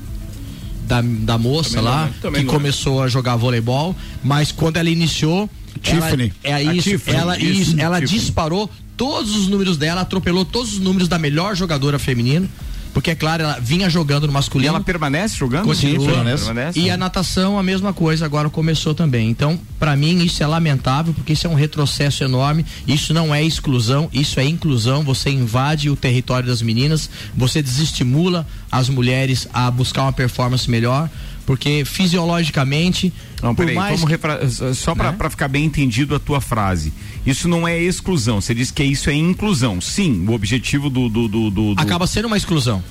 [0.92, 5.48] da, da moça Também lá que não começou a jogar voleibol, mas quando ela iniciou,
[5.80, 6.32] Tiffany.
[6.42, 8.18] ela, é isso, Tiffany, ela isso, isso, ela Tiffany.
[8.20, 12.46] disparou todos os números dela, atropelou todos os números da melhor jogadora feminina,
[12.92, 14.68] porque é claro, ela vinha jogando no E masculino.
[14.68, 15.64] ela permanece jogando?
[15.64, 16.06] Continua.
[16.06, 16.44] permanece.
[16.44, 16.78] permanece.
[16.80, 19.30] E a natação, a mesma coisa, agora começou também.
[19.30, 22.64] Então, para mim, isso é lamentável, porque isso é um retrocesso enorme.
[22.86, 25.02] Isso não é exclusão, isso é inclusão.
[25.04, 31.08] Você invade o território das meninas, você desestimula as mulheres a buscar uma performance melhor,
[31.46, 33.12] porque fisiologicamente.
[33.42, 34.40] Não, peraí, mais vamos refra...
[34.74, 35.30] só pra, Né?
[35.30, 36.92] ficar bem entendido a tua frase.
[37.24, 39.80] Isso não é exclusão, você disse que isso é inclusão.
[39.80, 41.08] Sim, o objetivo do.
[41.08, 42.82] do, do, do- do- acaba sendo uma exclusão.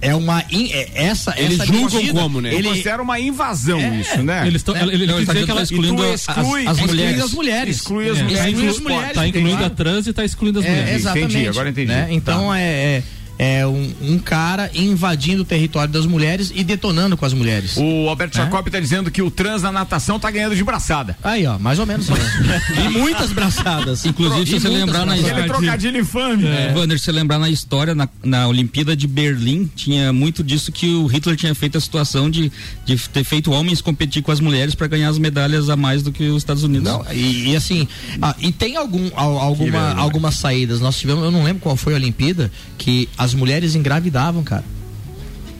[0.00, 0.44] É uma.
[0.50, 2.52] in- é- essa, Eles essa julgam medida, como, né?
[2.52, 4.46] Eu Ele, considero uma invasão É, isso, né?
[4.46, 4.74] Eles estão.
[4.74, 4.82] né?
[4.82, 5.62] Ele, ele Não, ele tá dizer que ela.
[5.62, 6.36] excluindo exclui- as, as
[6.78, 7.20] exclui mulheres.
[7.22, 7.76] as mulheres.
[7.76, 8.42] Exclui as É, mulheres.
[8.42, 10.94] tá, exclui as mulheres, tá incluindo a trans e tá excluindo as É, mulheres.
[10.96, 11.32] exatamente.
[11.32, 11.86] Entendi, agora entendi.
[11.88, 12.06] né?
[12.10, 12.58] Então Tá.
[12.60, 13.02] é,
[13.44, 17.76] é, é um, um cara invadindo o território das mulheres e detonando com as mulheres.
[17.76, 18.42] O Alberto É?
[18.42, 21.16] Jacob tá dizendo que o trans na natação tá ganhando de braçada.
[21.22, 22.08] Aí, ó, mais ou menos.
[22.08, 22.16] né?
[22.86, 24.04] e muitas braçadas.
[24.06, 25.14] Inclusive, se você lembrar na.
[25.14, 26.46] Aquele trocadilho infame.
[26.46, 26.72] É.
[26.74, 30.88] Wander, se você lembrar na história, na, na Olimpíada de Berlim, tinha muito disso que
[30.94, 32.50] o Hitler tinha feito a situação de,
[32.84, 36.10] de ter feito homens competir com as mulheres para ganhar as medalhas a mais do
[36.12, 36.84] que os Estados Unidos.
[36.90, 37.86] Não, e, e assim,
[38.22, 40.80] ah, e tem algum, al- alguma, algumas saídas.
[40.80, 44.64] Nós tivemos, eu não lembro qual foi a Olimpíada, que as mulheres engravidavam, cara.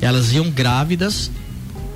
[0.01, 1.31] Elas iam grávidas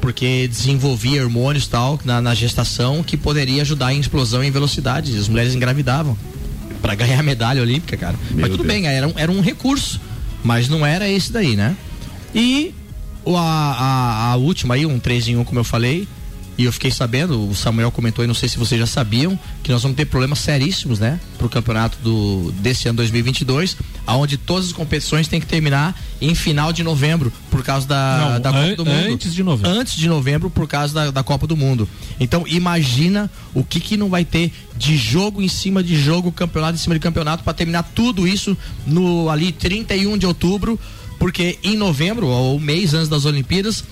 [0.01, 4.51] porque desenvolvia hormônios e tal na, na gestação que poderia ajudar em explosão e em
[4.51, 5.17] velocidade.
[5.17, 6.17] As mulheres engravidavam
[6.81, 8.17] para ganhar a medalha olímpica, cara.
[8.31, 8.69] mas tudo Deus.
[8.69, 10.01] bem, era um, era um recurso,
[10.43, 11.77] mas não era esse daí, né?
[12.35, 12.75] E
[13.27, 16.07] a, a, a última aí, um 3 em 1, como eu falei,
[16.59, 19.71] e eu fiquei sabendo, o Samuel comentou e não sei se vocês já sabiam, que
[19.71, 21.21] nós vamos ter problemas seríssimos, né?
[21.39, 26.73] Pro campeonato do, desse ano 2022, aonde todas as competições têm que terminar em final
[26.73, 29.13] de novembro, por causa da, Não, da Copa an- do Mundo.
[29.13, 29.71] antes de novembro.
[29.71, 31.89] Antes de novembro, por causa da, da Copa do Mundo.
[32.19, 36.75] Então, imagina o que que não vai ter de jogo em cima de jogo, campeonato
[36.75, 40.77] em cima de campeonato, para terminar tudo isso no ali 31 de outubro,
[41.21, 43.85] porque em novembro, ou mês antes das Olimpíadas,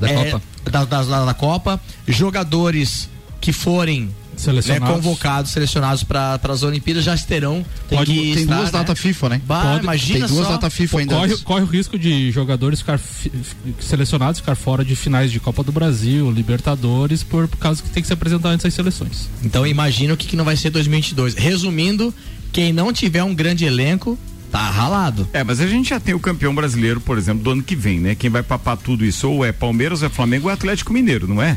[0.00, 0.42] Da é, Copa.
[0.70, 3.08] Da, da, da- Copa, jogadores
[3.40, 4.94] que forem né, Selecionados.
[4.96, 8.78] convocados, selecionados para as Olimpíadas já terão Tem, du- tem estar, duas né?
[8.78, 9.42] datas FIFA, né?
[9.46, 11.14] Bah, Pode- imagina tem duas datas FIFA ainda.
[11.14, 15.40] Corre, corre o risco de jogadores ficar fi- fi- selecionados ficar fora de finais de
[15.40, 19.28] Copa do Brasil, Libertadores, por, por causa que tem que se apresentar antes das seleções.
[19.42, 21.34] Então imagina o que, que não vai ser 2022.
[21.34, 22.12] Resumindo,
[22.52, 24.18] quem não tiver um grande elenco
[24.50, 25.28] tá ralado.
[25.32, 27.98] É, mas a gente já tem o campeão brasileiro, por exemplo, do ano que vem,
[28.00, 28.14] né?
[28.14, 31.26] Quem vai papar tudo isso ou é Palmeiras, ou é Flamengo, ou é Atlético Mineiro,
[31.28, 31.56] não é?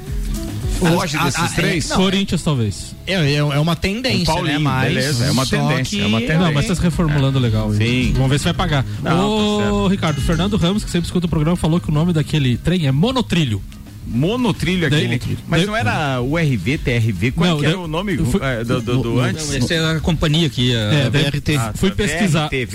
[0.82, 1.92] Hoje a- desses a- três?
[1.92, 2.96] é, Corinthians, talvez.
[3.06, 4.60] É, é, é uma tendência, Um Paulinho, né?
[4.60, 6.40] Mas beleza, é uma tendência, que- é uma tendência.
[6.40, 7.74] Não, mas tá se reformulando legal.
[7.74, 8.14] Sim.
[8.14, 8.86] Vamos ver se vai pagar.
[9.04, 9.88] Não, Ô, tá certo.
[9.88, 12.92] Ricardo, Fernando Ramos, que sempre escuta o programa, falou que o nome daquele trem é
[12.94, 13.62] monotrilho.
[14.08, 15.38] Monotrilho Daí- aquele.
[15.48, 17.32] Mas daí- não era o RV, TRV?
[17.32, 19.50] Qual Não, que era o nome fui- eh, do, do- do antes?
[19.50, 21.56] Não, essa é a companhia que a, É, VRT.
[21.58, 21.96] Ah, fui tá.
[21.96, 22.50] pesquisar.
[22.50, 22.66] VRT,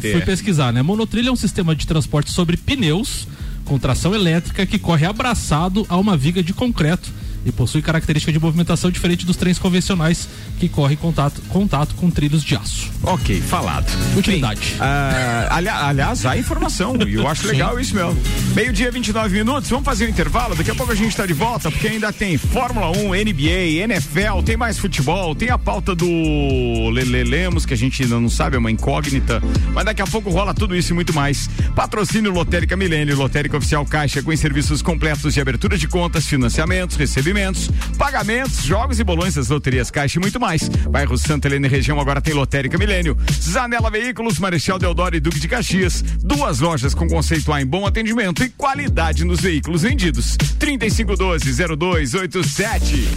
[0.00, 0.82] fui, fui pesquisar, né?
[0.82, 3.26] Monotrilho é um sistema de transporte sobre pneus
[3.64, 7.10] com tração elétrica que corre abraçado a uma viga de concreto
[7.44, 10.28] e possui característica de movimentação diferente dos trens convencionais
[10.58, 12.90] que correm contato, contato com trilhos de aço.
[13.02, 13.86] Ok, falado.
[14.16, 14.60] Utilidade.
[14.60, 18.16] Bem, ah, ali- aliás, há informação e eu acho legal isso mesmo.
[18.54, 20.54] Meio-dia, 29 minutos, vamos fazer um intervalo.
[20.54, 24.42] Daqui a pouco a gente está de volta, porque ainda tem Fórmula 1, NBA, NFL,
[24.44, 28.56] tem mais futebol, tem a pauta do Lele Lemos, que a gente ainda não sabe,
[28.56, 29.42] é uma incógnita.
[29.74, 31.48] Mas daqui a pouco rola tudo isso e muito mais.
[31.74, 36.96] Patrocínio Lotérica Milênio, Lotérica Oficial Caixa, com serviços completos de abertura de contas, financiamentos,
[37.32, 40.68] recebimentos, pagamentos, jogos e bolões das loterias Caixa e muito mais.
[40.68, 43.16] Bairro Santa Helena e região agora tem Lotérica Milênio.
[43.40, 46.02] Zanela Veículos, Marechal Deodoro e Duque de Caxias.
[46.02, 50.36] Duas lojas com conceito A em bom atendimento e qualidade nos veículos vendidos.
[50.58, 53.08] 3512-0287.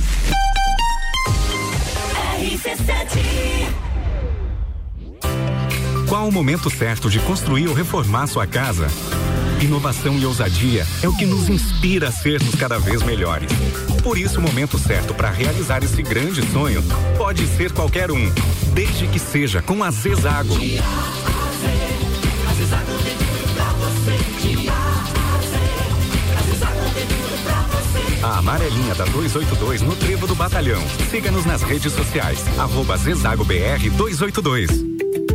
[6.08, 8.88] Qual o momento certo de construir ou reformar sua casa?
[9.62, 13.50] Inovação e ousadia é o que nos inspira a sermos cada vez melhores.
[14.06, 16.84] Por isso, o momento certo para realizar esse grande sonho
[17.18, 18.32] pode ser qualquer um,
[18.72, 20.54] desde que seja com a Zezago.
[28.22, 30.84] A amarelinha da 282 no Trevo do Batalhão.
[31.10, 32.38] Siga-nos nas redes sociais.
[32.60, 35.35] Arroba Zezago BR 282.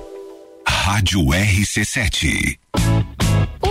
[0.83, 2.60] Rádio RC7.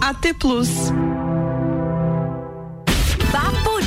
[0.00, 0.92] AT Plus.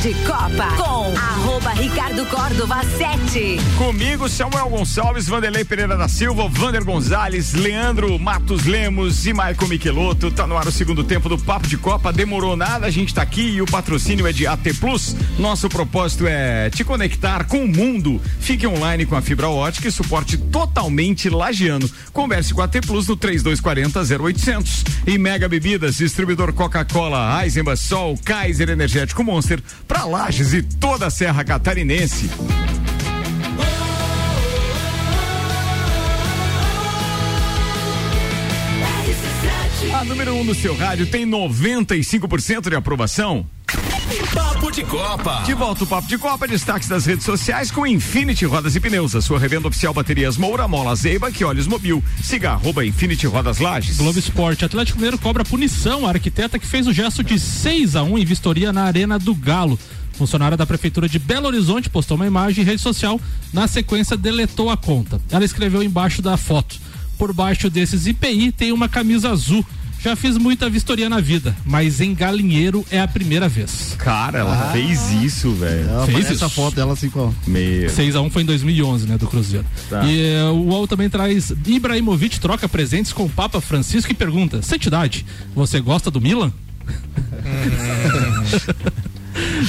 [0.02, 3.58] De Copa com arroba Ricardo Córdova 7.
[3.78, 10.32] Comigo, Samuel Gonçalves, Vanderlei Pereira da Silva, Vander Gonzalez, Leandro Matos Lemos e Maicon Michelotto.
[10.32, 12.12] Tá no ar o segundo tempo do Papo de Copa.
[12.12, 15.16] Demorou nada, a gente tá aqui e o patrocínio é de AT Plus.
[15.38, 18.20] Nosso propósito é te conectar com o mundo.
[18.40, 21.88] Fique online com a fibra ótica e suporte totalmente lagiano.
[22.12, 24.84] Converse com a AT Plus no 3240 0800.
[25.06, 29.62] E Mega Bebidas, distribuidor Coca-Cola, Eisenbach, Sol, Kaiser Energético Monster,
[29.92, 32.30] pra Lages e toda a Serra Catarinense.
[39.94, 43.46] A número 1 um do seu rádio tem 95% de aprovação.
[44.72, 45.44] Papo de Copa.
[45.46, 49.14] De volta o Papo de Copa, destaques das redes sociais com Infinity Rodas e Pneus,
[49.16, 52.02] a sua revenda oficial baterias Moura, Mola Zeiba, que olhos mobil.
[52.24, 53.98] Siga arroba Infinity Rodas Lages.
[53.98, 58.04] Globo Esporte, Atlético Mineiro cobra punição à arquiteta que fez o gesto de 6 a
[58.04, 59.78] 1 em vistoria na Arena do Galo.
[60.14, 63.20] Funcionária da Prefeitura de Belo Horizonte postou uma imagem em rede social,
[63.52, 65.20] na sequência deletou a conta.
[65.30, 66.80] Ela escreveu embaixo da foto.
[67.18, 69.66] Por baixo desses IPI tem uma camisa azul.
[70.04, 73.96] Já fiz muita vistoria na vida, mas em galinheiro é a primeira vez.
[74.00, 74.72] Cara, ela Ah.
[74.72, 75.88] fez isso, velho.
[75.88, 76.46] Ela Fez aparece isso.
[76.46, 77.32] a foto dela assim com.
[77.46, 77.88] Meu.
[77.90, 79.66] 6x1 foi em 2011, né, do Cruzeiro.
[79.90, 80.04] Tá.
[80.06, 84.62] E eh, o UOL também traz Ibrahimovic troca presentes com o Papa Francisco e pergunta:
[84.64, 86.52] Santidade, você gosta do Milan?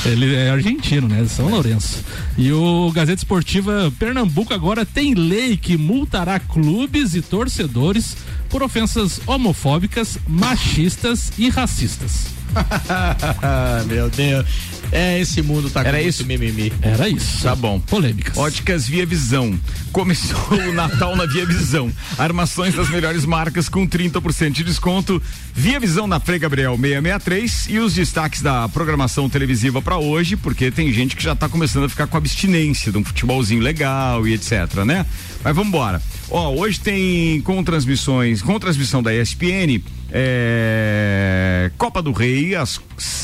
[0.04, 1.24] Ele é argentino, né?
[1.28, 2.02] São Lourenço.
[2.36, 8.16] E o Gazeta Esportiva Pernambuco agora tem lei que multará clubes e torcedores
[8.52, 12.26] por ofensas homofóbicas, machistas e racistas.
[13.88, 14.46] Meu Deus.
[14.92, 16.26] É, esse mundo tá Era com isso?
[16.26, 16.70] muito mimimi.
[16.82, 17.42] Era isso.
[17.42, 17.80] Tá bom.
[17.80, 18.36] Polêmicas.
[18.36, 19.58] Óticas Via Visão.
[19.90, 21.90] Começou o Natal na Via Visão.
[22.18, 25.20] Armações das melhores marcas com 30% de desconto.
[25.54, 30.70] Via Visão na Frei Gabriel 663 e os destaques da programação televisiva para hoje, porque
[30.70, 34.34] tem gente que já tá começando a ficar com abstinência de um futebolzinho legal e
[34.34, 35.06] etc, né?
[35.44, 36.00] Mas vamos embora.
[36.30, 42.80] Ó, hoje tem com transmissões, com transmissão da ESPN, é, Copa do Rei, às,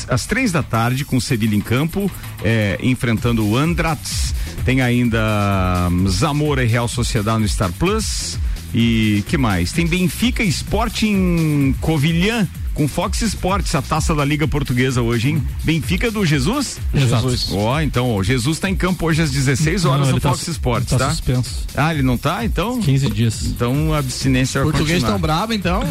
[0.07, 2.11] às três da tarde, com Sevilha em campo,
[2.43, 4.33] é, enfrentando o Andrats.
[4.65, 8.37] Tem ainda hum, Zamora e Real Sociedade no Star Plus.
[8.73, 9.71] E que mais?
[9.71, 12.47] Tem Benfica Sporting Covilhã
[12.79, 15.43] com Fox Sports, a taça da Liga Portuguesa hoje, hein?
[15.65, 16.77] Benfica do Jesus?
[16.95, 17.29] Exato.
[17.29, 17.51] Jesus.
[17.51, 20.43] Ó, então, ó, Jesus tá em campo hoje às 16 horas Não, no tá Fox
[20.45, 21.09] su- Sports, tá tá?
[21.09, 21.65] suspenso.
[21.75, 22.79] Ah, ele não tá, então?
[22.79, 23.43] 15 dias.
[23.47, 25.11] Então a abstinência vai Português continuar.
[25.11, 25.83] tão brabo, então.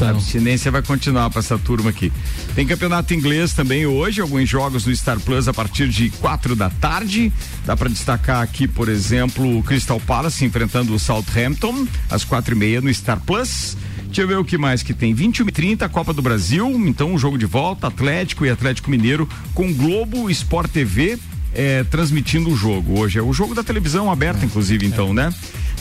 [0.00, 2.12] A abstinência vai continuar para essa turma aqui.
[2.54, 6.70] Tem campeonato inglês também hoje, alguns jogos no Star Plus a partir de quatro da
[6.70, 7.32] tarde.
[7.66, 12.56] Dá para destacar aqui, por exemplo, o Crystal Palace enfrentando o Southampton às quatro e
[12.56, 13.76] meia no Star Plus.
[14.18, 15.14] Deixa eu ver o que mais que tem.
[15.14, 16.68] 21 e 30 Copa do Brasil.
[16.88, 21.16] Então, um jogo de volta, Atlético e Atlético Mineiro com Globo Sport TV
[21.54, 22.98] é, transmitindo o jogo.
[22.98, 25.32] Hoje é o jogo da televisão aberta, inclusive, então, né?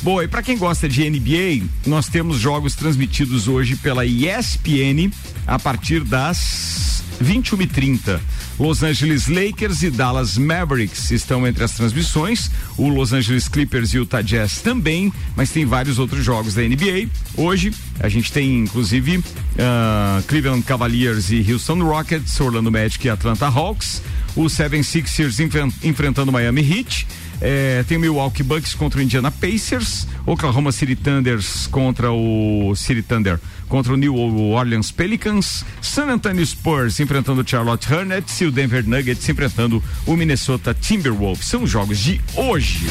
[0.03, 5.11] Boa, e para quem gosta de NBA, nós temos jogos transmitidos hoje pela ESPN
[5.45, 8.19] a partir das 21h30.
[8.59, 12.49] Los Angeles Lakers e Dallas Mavericks estão entre as transmissões.
[12.77, 16.61] O Los Angeles Clippers e o Utah Jazz também, mas tem vários outros jogos da
[16.61, 17.09] NBA.
[17.35, 19.21] Hoje a gente tem inclusive
[19.59, 24.01] ah, Cleveland Cavaliers e Houston Rockets, Orlando Magic e Atlanta Hawks.
[24.35, 27.07] O Seven Sixers enfren- enfrentando Miami Heat.
[27.39, 33.01] É, tem o Milwaukee Bucks contra o Indiana Pacers, Oklahoma City Thunders contra o City
[33.01, 38.51] Thunder, contra o New Orleans Pelicans, San Antonio Spurs enfrentando o Charlotte Hornets e o
[38.51, 41.45] Denver Nuggets enfrentando o Minnesota Timberwolves.
[41.45, 42.87] São os jogos de hoje.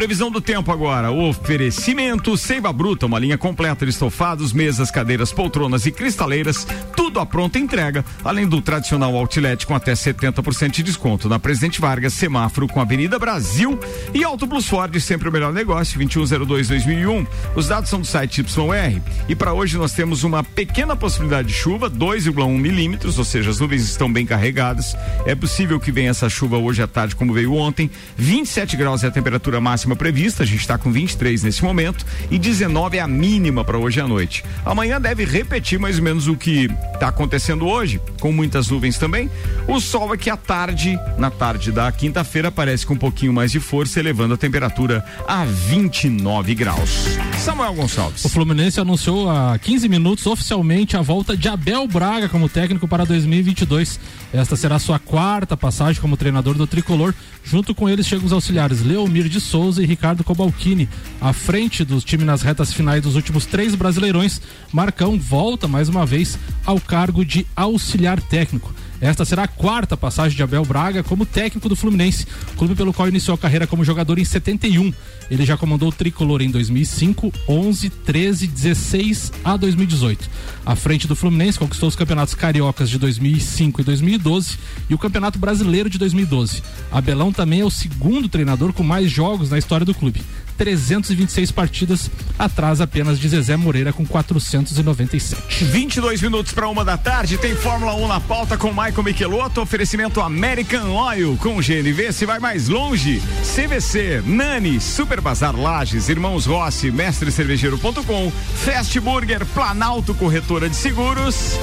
[0.00, 1.12] Previsão do tempo agora.
[1.12, 7.26] Oferecimento Seiva Bruta, uma linha completa de estofados, mesas, cadeiras, poltronas e cristaleiras, tudo à
[7.26, 12.66] pronta entrega, além do tradicional outlet com até 70% de desconto na Presidente Vargas, semáforo
[12.66, 13.78] com Avenida Brasil
[14.14, 17.26] e Auto Plus Ford, sempre o melhor negócio, 2102-2001.
[17.54, 19.02] Os dados são do site YR.
[19.28, 23.60] E para hoje nós temos uma pequena possibilidade de chuva, 2,1 milímetros, ou seja, as
[23.60, 24.96] nuvens estão bem carregadas.
[25.26, 27.90] É possível que venha essa chuva hoje à tarde, como veio ontem.
[28.16, 32.04] 27 graus é a temperatura máxima máxima prevista, a gente está com 23 nesse momento,
[32.30, 34.44] e 19 é a mínima para hoje à noite.
[34.64, 39.30] Amanhã deve repetir mais ou menos o que está acontecendo hoje, com muitas nuvens também.
[39.66, 43.60] O sol aqui à tarde, na tarde da quinta-feira, aparece com um pouquinho mais de
[43.60, 47.06] força, elevando a temperatura a 29 graus.
[47.38, 48.24] Samuel Gonçalves.
[48.24, 53.04] O Fluminense anunciou há 15 minutos oficialmente a volta de Abel Braga como técnico para
[53.04, 53.98] 2022.
[54.32, 57.14] Esta será sua quarta passagem como treinador do tricolor.
[57.42, 60.88] Junto com eles chegam os auxiliares Leomir de Souza e Ricardo Cobalcini.
[61.20, 64.40] À frente dos times nas retas finais dos últimos três brasileirões,
[64.72, 68.74] Marcão volta mais uma vez ao cargo de auxiliar técnico.
[69.00, 72.26] Esta será a quarta passagem de Abel Braga como técnico do Fluminense,
[72.58, 74.92] clube pelo qual iniciou a carreira como jogador em 71.
[75.30, 80.28] Ele já comandou o tricolor em 2005, 11, 13, 16 a 2018.
[80.66, 84.58] À frente do Fluminense, conquistou os campeonatos cariocas de 2005 e 2012
[84.90, 86.62] e o Campeonato Brasileiro de 2012.
[86.92, 90.20] Abelão também é o segundo treinador com mais jogos na história do clube.
[90.60, 95.64] 326 partidas, atrás apenas de Zezé Moreira com 497.
[95.64, 100.20] 22 minutos para uma da tarde, tem Fórmula 1 na pauta com Michael Michelotto, oferecimento
[100.20, 106.90] American Oil com GNV, se vai mais longe, CVC, Nani, Super Bazar Lages, Irmãos Rossi,
[106.90, 111.58] Mestre Cervejeiro.com, Fast Burger, Planalto Corretora de Seguros.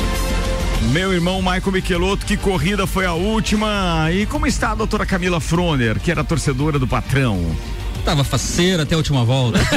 [0.91, 4.09] Meu irmão Michael Michelotto, que corrida foi a última?
[4.11, 7.55] E como está a doutora Camila Froner, que era torcedora do patrão?
[8.07, 9.59] Tava faceira até a última volta.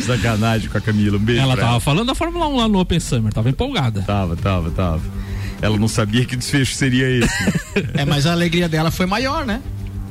[0.00, 1.42] Sacanagem com a Camila, um beijo.
[1.42, 4.00] Ela tava falando da Fórmula 1 lá no Open Summer, tava empolgada.
[4.00, 5.02] Tava, tava, tava.
[5.60, 7.28] Ela não sabia que desfecho seria esse.
[7.92, 9.60] É, mas a alegria dela foi maior, né?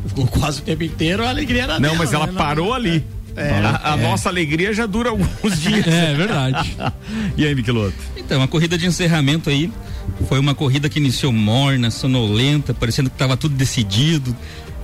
[0.06, 2.34] Ficou quase o tempo inteiro, a alegria era Não, dela, mas ela né?
[2.38, 3.04] parou ali.
[3.36, 4.04] É, a a é.
[4.04, 5.28] nossa alegria já dura alguns
[5.60, 5.88] dias.
[5.88, 6.78] É verdade.
[7.36, 7.98] e aí, Michelotto?
[8.16, 9.72] Então, a corrida de encerramento aí
[10.28, 14.36] foi uma corrida que iniciou morna, sonolenta, parecendo que estava tudo decidido.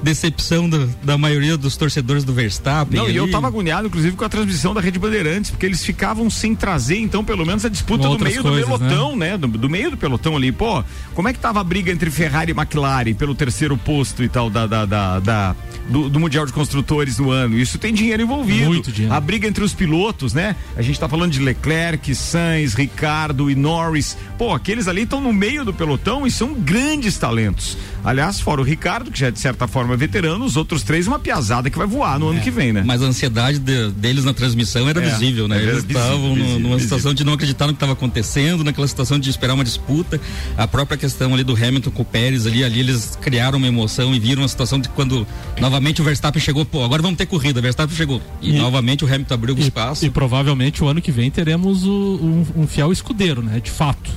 [0.01, 2.99] Decepção da, da maioria dos torcedores do Verstappen.
[2.99, 3.31] Não, e eu ali.
[3.31, 7.23] tava agoniado, inclusive, com a transmissão da Rede Bandeirantes, porque eles ficavam sem trazer, então,
[7.23, 9.37] pelo menos, a disputa do meio coisas, do pelotão, né?
[9.37, 10.51] Do, do meio do pelotão ali.
[10.51, 10.83] Pô,
[11.13, 14.49] como é que tava a briga entre Ferrari e McLaren pelo terceiro posto e tal
[14.49, 15.55] da, da, da- da-
[15.89, 17.57] do, do Mundial de Construtores no ano?
[17.57, 18.65] Isso tem dinheiro envolvido.
[18.67, 19.13] Muito dinheiro.
[19.13, 20.55] A briga entre os pilotos, né?
[20.77, 24.17] A gente tá falando de Leclerc, Sainz, Ricardo e Norris.
[24.37, 27.77] Pô, aqueles ali estão no meio do pelotão e são grandes talentos.
[28.03, 31.69] Aliás, fora o Ricardo, que já de certa forma veterano, os outros três uma piazada
[31.69, 32.83] que vai voar no ano que vem, né?
[32.85, 35.57] Mas a ansiedade de- deles na transmissão era É, visível, né?
[35.59, 36.79] é Eles estavam numa visível.
[36.79, 40.19] situação de não acreditar no que estava acontecendo, naquela situação de esperar uma disputa.
[40.57, 44.13] A própria questão ali do Hamilton com o Pérez ali, ali eles criaram uma emoção
[44.13, 45.25] e viram a situação de quando
[45.59, 48.21] novamente o Verstappen chegou, pô, agora vamos ter corrida, o Verstappen chegou.
[48.41, 50.05] E, E- novamente o Hamilton abriu o espaço.
[50.05, 53.59] E provavelmente o ano que vem teremos o- um, um fiel escudeiro, né?
[53.59, 54.09] De fato.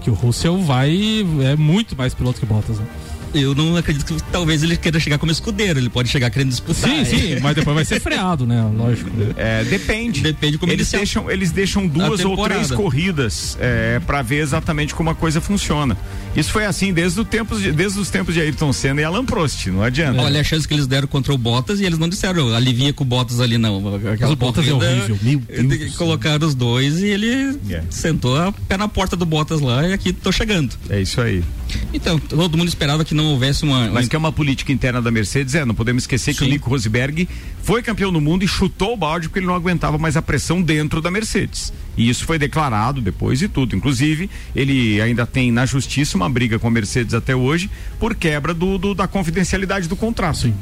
[0.00, 0.96] Que o Russell vai.
[1.44, 2.86] É muito mais piloto que Bottas, né?
[3.34, 6.90] Eu não acredito que talvez ele queira chegar como escudeiro, ele pode chegar querendo disputar.
[6.90, 8.62] Sim, sim, mas depois vai ser freado, né?
[8.74, 9.10] Lógico.
[9.36, 10.20] É, depende.
[10.22, 10.98] Depende como eles iniciar.
[10.98, 15.96] deixam, eles deixam duas ou três corridas é, para ver exatamente como a coisa funciona.
[16.36, 19.24] Isso foi assim desde, o tempos de- desde os tempos de Ayrton Senna e Alan
[19.24, 20.20] Prost, não adianta.
[20.22, 23.02] Olha a chance que eles deram contra o Bottas e eles não disseram alivia com
[23.02, 23.78] o Bottas ali, não.
[24.12, 27.82] Aquela o Bottas é corrida, horrível, meu Deus Colocaram os dois e ele É.
[27.90, 30.74] sentou a pé na porta do Bottas lá e aqui tô chegando.
[30.88, 31.42] É isso aí.
[31.92, 33.88] Então, todo mundo esperava que não houvesse uma.
[33.88, 36.52] Mas que é uma política interna da Mercedes, é, não podemos esquecer que o Sim.
[36.52, 37.28] Nico Rosberg
[37.62, 40.60] foi campeão do mundo e chutou o balde porque ele não aguentava mais a pressão
[40.62, 41.72] dentro da Mercedes.
[41.96, 43.74] E isso foi declarado depois e tudo.
[43.74, 48.54] Inclusive, ele ainda tem na justiça uma briga com a Mercedes até hoje por quebra
[48.54, 50.38] do, do- da confidencialidade do contrato.
[50.38, 50.54] Sim.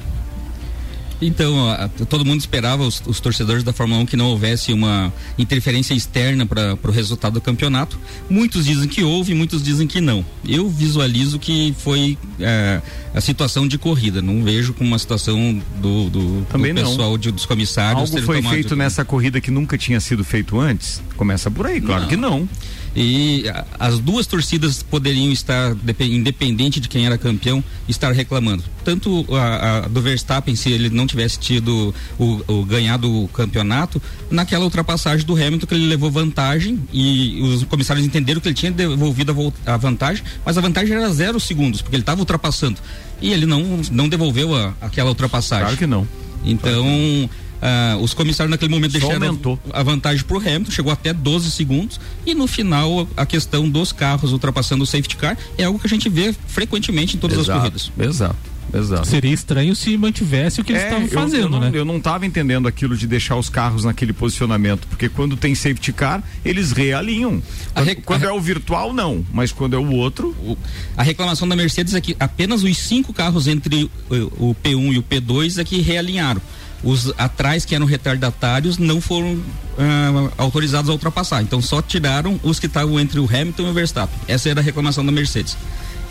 [1.20, 5.12] Então, a- todo mundo esperava, os, os torcedores da Fórmula 1, que não houvesse uma
[5.38, 7.98] interferência externa para o resultado do campeonato.
[8.28, 10.24] Muitos dizem que houve, muitos dizem que não.
[10.46, 12.82] Eu visualizo que foi eh,
[13.14, 14.20] a situação de corrida.
[14.20, 18.10] Não vejo como uma situação do, do, Também do pessoal de- dos comissários.
[18.12, 21.02] Algo foi feito nessa corrida que nunca tinha sido feito antes?
[21.16, 22.08] Começa por aí, claro Não.
[22.08, 22.48] que não.
[22.98, 23.44] E
[23.78, 28.64] as duas torcidas poderiam estar, depe- independente de quem era campeão, estar reclamando.
[28.82, 34.00] Tanto a, a do Verstappen, se ele não tivesse tido o, o ganhado o campeonato,
[34.30, 38.72] naquela ultrapassagem do Hamilton que ele levou vantagem e os comissários entenderam que ele tinha
[38.72, 42.78] devolvido a, a vantagem, mas a vantagem era zero segundos, porque ele estava ultrapassando.
[43.20, 45.64] E ele não, não devolveu a- aquela ultrapassagem.
[45.66, 46.08] Claro que não.
[46.44, 47.28] Então,
[47.68, 49.58] ah, os comissários naquele momento Só deixaram aumentou.
[49.72, 51.98] a vantagem para o Hamilton, chegou até 12 segundos.
[52.24, 55.90] E no final, a questão dos carros ultrapassando o safety car é algo que a
[55.90, 57.92] gente vê frequentemente em todas as Exato, corridas.
[57.98, 58.36] Exato.
[58.74, 59.06] Exato.
[59.06, 61.70] Seria estranho se mantivesse o que eles É, estavam eu- fazendo, eu, não, né?
[61.72, 65.92] Eu não estava entendendo aquilo de deixar os carros naquele posicionamento, porque quando tem safety
[65.92, 67.40] car, eles realinham.
[67.72, 70.36] Quando, quando é o virtual, não, mas quando é o outro.
[70.96, 74.98] A reclamação da Mercedes é que apenas os cinco carros entre o, o P1 e
[74.98, 76.42] o P2 é que realinharam.
[76.82, 79.40] Os atrás, que eram retardatários, não foram
[79.78, 81.42] ah, autorizados a ultrapassar.
[81.42, 84.18] Então só tiraram os que estavam entre o Hamilton e o Verstappen.
[84.28, 85.56] Essa era a reclamação da Mercedes.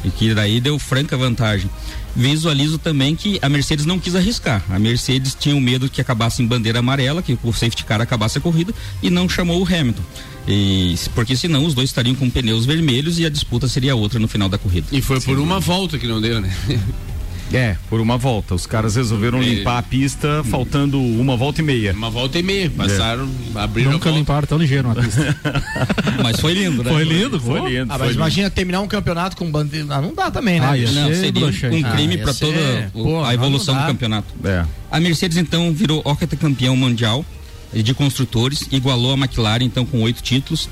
[0.04, 1.70] E que daí deu franca vantagem.
[2.16, 4.64] Visualizo também que a Mercedes não quis arriscar.
[4.70, 8.38] A Mercedes tinha o medo que acabasse em bandeira amarela, que o safety car acabasse
[8.38, 10.04] a corrida, e não chamou o Hamilton.
[10.48, 14.28] E, porque senão os dois estariam com pneus vermelhos e a disputa seria outra no
[14.28, 14.88] final da corrida.
[14.92, 16.56] E foi por uma volta que não deu, né?
[17.54, 18.56] É, por uma volta.
[18.56, 19.46] Os caras resolveram É.
[19.46, 21.94] limpar a pista faltando uma volta e meia.
[21.94, 22.70] Uma volta e meia.
[22.70, 24.20] Passaram, abriram Nunca a volta.
[24.20, 25.38] limparam tão ligeiro uma pista.
[26.24, 26.90] Mas foi lindo, né?
[26.92, 27.68] Foi lindo, Foi pô.
[27.68, 27.84] lindo.
[27.92, 28.20] Ah, foi mas lindo.
[28.20, 29.86] imagina terminar um campeonato com bandeira.
[29.92, 30.68] Ah, não dá também, né?
[30.70, 31.76] Ah, ia Não, ser seria broxante.
[31.76, 34.34] um crime Ah, para ser- toda o- pô, a evolução do campeonato.
[34.44, 34.66] É.
[34.92, 37.24] A Mercedes então virou octacampeão mundial
[37.74, 40.68] de construtores, igualou a McLaren então com oito títulos.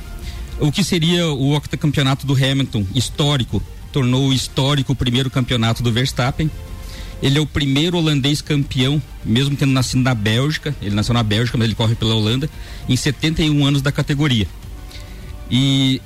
[0.59, 3.61] O que seria o octacampeonato do Hamilton histórico
[3.94, 6.50] tornou histórico o primeiro campeonato do Verstappen.
[7.22, 10.76] Ele é o primeiro holandês campeão, mesmo tendo nascido na Bélgica.
[10.82, 12.50] Ele nasceu na Bélgica, mas ele corre pela Holanda,
[12.89, 14.46] em 71 anos da categoria.
[15.50, 16.02] E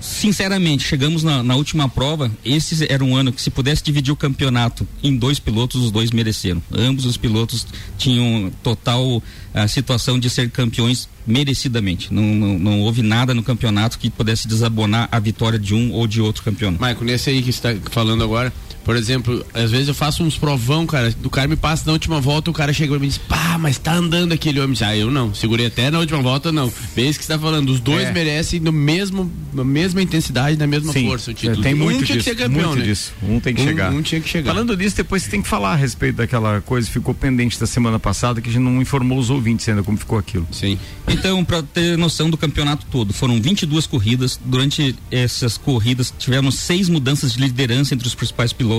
[0.00, 2.32] sinceramente, chegamos na, na última prova.
[2.44, 6.10] Esse era um ano que, se pudesse dividir o campeonato em dois pilotos, os dois
[6.10, 6.60] mereceram.
[6.72, 7.66] Ambos os pilotos
[7.96, 9.22] tinham total
[9.54, 12.12] ah, situação de ser campeões merecidamente.
[12.12, 16.06] Não, não, não houve nada no campeonato que pudesse desabonar a vitória de um ou
[16.06, 16.72] de outro campeão.
[16.72, 18.52] Michael, nesse aí que você tá falando agora,
[18.84, 22.20] por exemplo, às vezes eu faço uns provão, cara, do cara me passa na última
[22.20, 24.76] volta, o cara chega pra mim e diz, pá, mas tá andando aquele homem.
[24.80, 26.72] Ah, eu não, segurei até na última volta, não.
[26.94, 28.12] Vê isso que você tá falando, os dois É.
[28.12, 31.62] merecem no mesmo, na mesma intensidade, na mesma Sim, força o título.
[31.62, 32.84] tem muito um tinha disso, que ser campeão, muito né?
[32.86, 33.12] disso.
[33.22, 33.92] Um tem que Um- chegar.
[33.92, 34.52] um tinha que chegar.
[34.54, 37.66] Falando disso, depois você tem que falar a respeito daquela coisa que ficou pendente da
[37.66, 40.48] semana passada, que a gente não informou os ouvintes ainda como ficou aquilo.
[40.50, 40.78] Sim.
[41.06, 44.40] Então, para ter noção do campeonato todo, foram 22 corridas.
[44.42, 48.69] Durante essas corridas, tivemos seis mudanças de liderança entre os principais pilotos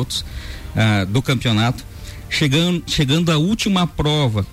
[0.75, 1.85] ah, do campeonato.
[2.29, 4.45] Chegando, chegando à última prova,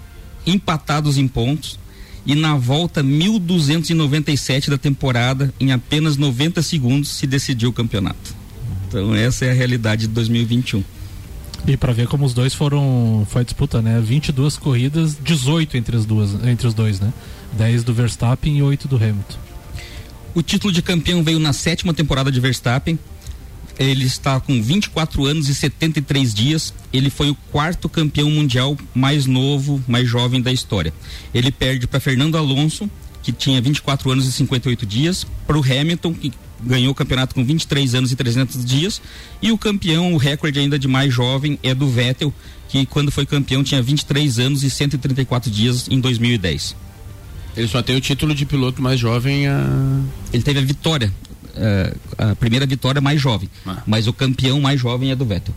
[0.46, 1.78] empatados em pontos.
[2.26, 8.34] E na volta 1297 da temporada, em apenas 90 segundos, se decidiu o campeonato.
[8.86, 10.82] Então, essa é a realidade de 2021.
[11.66, 13.26] E pra ver como os dois foram.
[13.28, 14.00] Foi a disputa, né?
[14.00, 17.12] 22 corridas, 18 entre, as duas, entre os dois, né?
[17.56, 19.38] 10 do Verstappen e 8 do Hamilton.
[20.34, 22.98] O título de campeão veio na sétima temporada de Verstappen.
[23.78, 26.74] Ele está com 24 anos e 73 dias.
[26.92, 30.92] Ele foi o quarto campeão mundial mais novo, mais jovem da história.
[31.32, 32.90] Ele perde para Fernando Alonso,
[33.22, 37.44] que tinha 24 anos e 58 dias, para o Hamilton, que ganhou o campeonato com
[37.44, 39.00] 23 anos e 300 dias.
[39.40, 42.34] E o campeão, o recorde ainda de mais jovem, é do Vettel,
[42.68, 46.74] que quando foi campeão tinha 23 anos e 134 dias em 2010.
[47.56, 50.00] Ele só tem o título de piloto mais jovem a.
[50.32, 51.12] Ele teve a vitória,
[52.16, 53.48] a primeira vitória mais jovem,
[53.86, 55.54] mas o campeão mais jovem é do Vettel.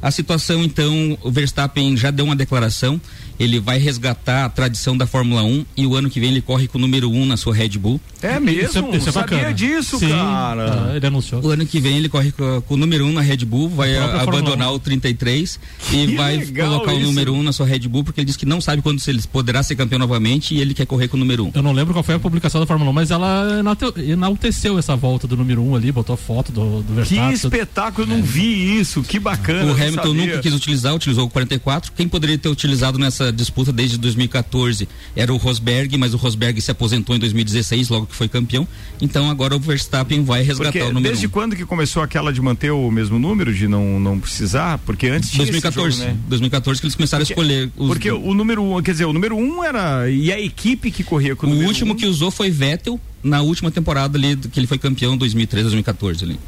[0.00, 3.00] A situação, então, o Verstappen já deu uma declaração.
[3.38, 6.66] Ele vai resgatar a tradição da Fórmula 1 e o ano que vem ele corre
[6.66, 8.00] com o número 1 um na sua Red Bull.
[8.20, 8.62] É mesmo?
[8.62, 9.54] Isso é- isso é Sabia bacana.
[9.54, 10.88] disso, Sim, cara.
[10.90, 11.44] ah, ele anunciou.
[11.44, 13.68] O ano que vem ele corre com, com o número 1 um na Red Bull,
[13.68, 14.74] vai A a- abandonar 1.
[14.74, 15.58] o 33
[15.92, 17.06] e Que vai legal colocar o isso.
[17.06, 19.22] número 1 um na sua Red Bull, porque ele diz que não sabe quando ele
[19.32, 21.46] poderá ser campeão novamente e ele quer correr com o número 1.
[21.48, 21.52] Um.
[21.54, 23.62] Eu não lembro qual foi a publicação da Fórmula 1, mas ela
[24.08, 27.32] enalteceu essa volta do número 1 ali, botou foto do, do Que Verstappen.
[27.34, 29.64] espetáculo, eu não vi isso, que bacana.
[29.72, 30.26] O Hamilton sabia.
[30.26, 31.92] nunca quis utilizar, utilizou o 44.
[31.96, 36.70] Quem poderia ter utilizado nessa disputa desde 2014 era o Rosberg, mas o Rosberg se
[36.70, 38.66] aposentou em 2016, logo que foi campeão.
[39.00, 41.30] Então agora o Verstappen vai resgatar Porque o número desde 1.
[41.30, 44.78] quando que começou aquela de manter o mesmo número, de não, não precisar?
[44.78, 45.96] Porque antes tinha esse 2014.
[45.98, 46.16] jogo, né?
[46.28, 49.12] 2014 que eles começaram Porque- a escolher os Porque o número um, quer dizer, o
[49.12, 50.10] número um era.
[50.10, 53.00] E a equipe que corria com o, O número último um, que usou foi Vettel
[53.22, 56.38] na última temporada ali que ele foi campeão 2013, 2014 ali.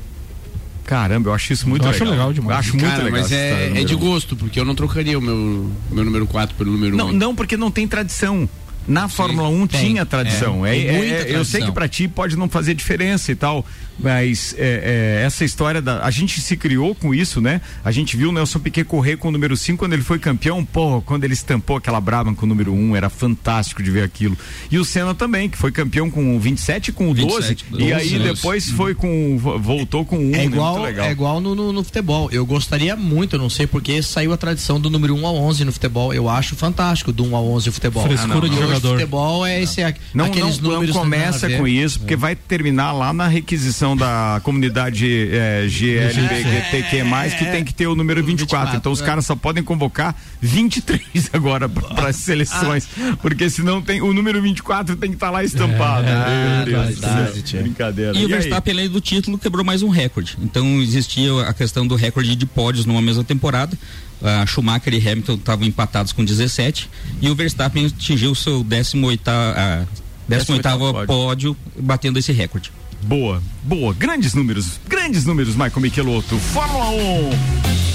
[0.90, 2.12] Caramba, eu acho isso muito Eu acho legal.
[2.14, 2.50] legal demais.
[2.50, 3.20] Eu acho muito Cara, legal.
[3.20, 6.72] mas é, é de gosto, porque eu não trocaria o meu, meu número 4 pelo
[6.72, 6.98] número 1.
[6.98, 8.48] Não, não, porque não tem tradição.
[8.88, 9.80] Na Fórmula 1 tem.
[9.86, 10.66] tinha tradição.
[10.66, 11.66] É, É, é, muita é, eu sei tradição.
[11.66, 13.64] que pra ti pode não fazer diferença e tal,
[14.02, 16.04] mas é, é, essa história da.
[16.04, 17.60] A gente se criou com isso, né?
[17.84, 20.64] A gente viu o Nelson Piquet correr com o número 5 quando ele foi campeão.
[20.64, 24.36] Pô, quando ele estampou aquela Brabham com o número 1, era fantástico de ver aquilo.
[24.70, 27.48] E o Senna também, que foi campeão com o 27 e com o 12.
[27.48, 28.34] 27, e aí 12.
[28.34, 29.36] depois foi com.
[29.38, 30.34] vo- voltou com o 1.
[30.34, 30.44] É né?
[30.44, 31.06] igual, Muito legal.
[31.06, 32.28] é igual no, no- no futebol.
[32.32, 35.64] Eu gostaria muito, eu não sei porque saiu a tradição do número 1 ao 11
[35.64, 36.12] no futebol.
[36.14, 38.02] Eu acho fantástico do 1 ao 11 o futebol.
[38.02, 38.48] Frescura Ah, não.
[38.48, 38.92] de Eu jogador.
[38.94, 39.80] futebol é esse,
[40.14, 41.70] Não, aqueles não, não números não começa com ver.
[41.70, 47.86] isso, porque vai terminar lá na requisição da comunidade é, GLBTQ+, que tem que ter
[47.86, 48.76] o número 24.
[48.76, 52.88] então os caras só podem convocar 23 agora para as seleções,
[53.20, 56.06] porque senão tem o número 24 tem que estar lá estampado.
[56.06, 57.62] É, Meu Deus verdade, tia.
[57.62, 58.12] Brincadeira.
[58.12, 58.32] E o aí?
[58.32, 60.36] Verstappen, além do título, quebrou mais um recorde.
[60.40, 63.76] Então existia a questão do recorde de pódios numa mesma temporada.
[64.22, 66.90] A Schumacher e Hamilton estavam empatados com 17
[67.22, 69.86] e o Verstappen atingiu o seu 18 ah,
[70.28, 72.70] 18 18º pódio, batendo esse recorde.
[73.02, 73.94] Boa, boa.
[73.94, 76.36] Grandes números, grandes números, Michael Michelotto.
[76.38, 77.30] Fórmula 1.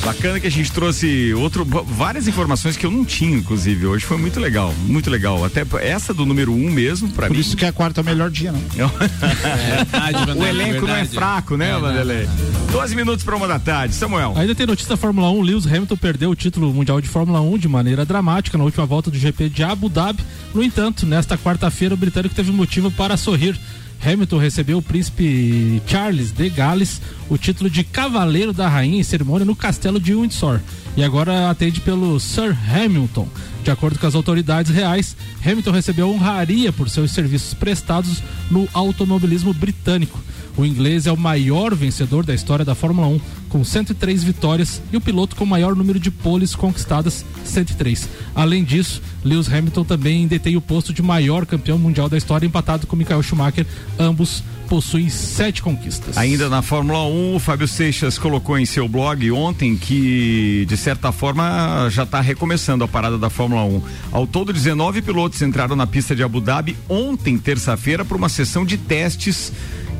[0.06, 4.06] Bacana que a gente trouxe outro, várias informações que eu não tinha, inclusive, hoje.
[4.06, 5.44] Foi muito legal, muito legal.
[5.44, 7.40] Até essa do número 1 um mesmo, pra Por mim.
[7.40, 8.60] isso que é a quarta melhor dia, né?
[10.38, 12.30] o elenco não é fraco, né, Vanderlei?
[12.72, 13.96] 12 minutos para uma da tarde.
[13.96, 14.34] Samuel.
[14.38, 15.42] Ainda tem notícia da Fórmula 1.
[15.42, 19.10] Lewis Hamilton perdeu o título mundial de Fórmula 1 de maneira dramática na última volta
[19.10, 20.24] do GP de Abu Dhabi.
[20.54, 23.60] No entanto, nesta quarta-feira, o britânico teve motivo para sorrir.
[24.06, 29.46] Hamilton recebeu o príncipe Charles de Gales o título de Cavaleiro da Rainha em cerimônia
[29.46, 30.60] no castelo de Windsor
[30.96, 33.28] e agora atende pelo Sir Hamilton.
[33.64, 39.52] De acordo com as autoridades reais, Hamilton recebeu honraria por seus serviços prestados no automobilismo
[39.56, 40.20] britânico.
[40.58, 44.98] O inglês é o maior vencedor da história da Fórmula 1, com 103 vitórias, e
[44.98, 48.08] o piloto com o maior número de poles conquistadas, 103.
[48.34, 52.88] Além disso, Lewis Hamilton também detém o posto de maior campeão mundial da história, empatado
[52.88, 53.66] com Michael Schumacher.
[54.00, 56.18] Ambos possuem sete conquistas.
[56.18, 61.12] Ainda na Fórmula 1, o Fábio Seixas colocou em seu blog ontem que, de certa
[61.12, 63.82] forma, já está recomeçando a parada da Fórmula 1.
[64.12, 68.66] Ao todo, 19 pilotos entraram na pista de Abu Dhabi ontem, terça-feira, para uma sessão
[68.66, 69.52] de testes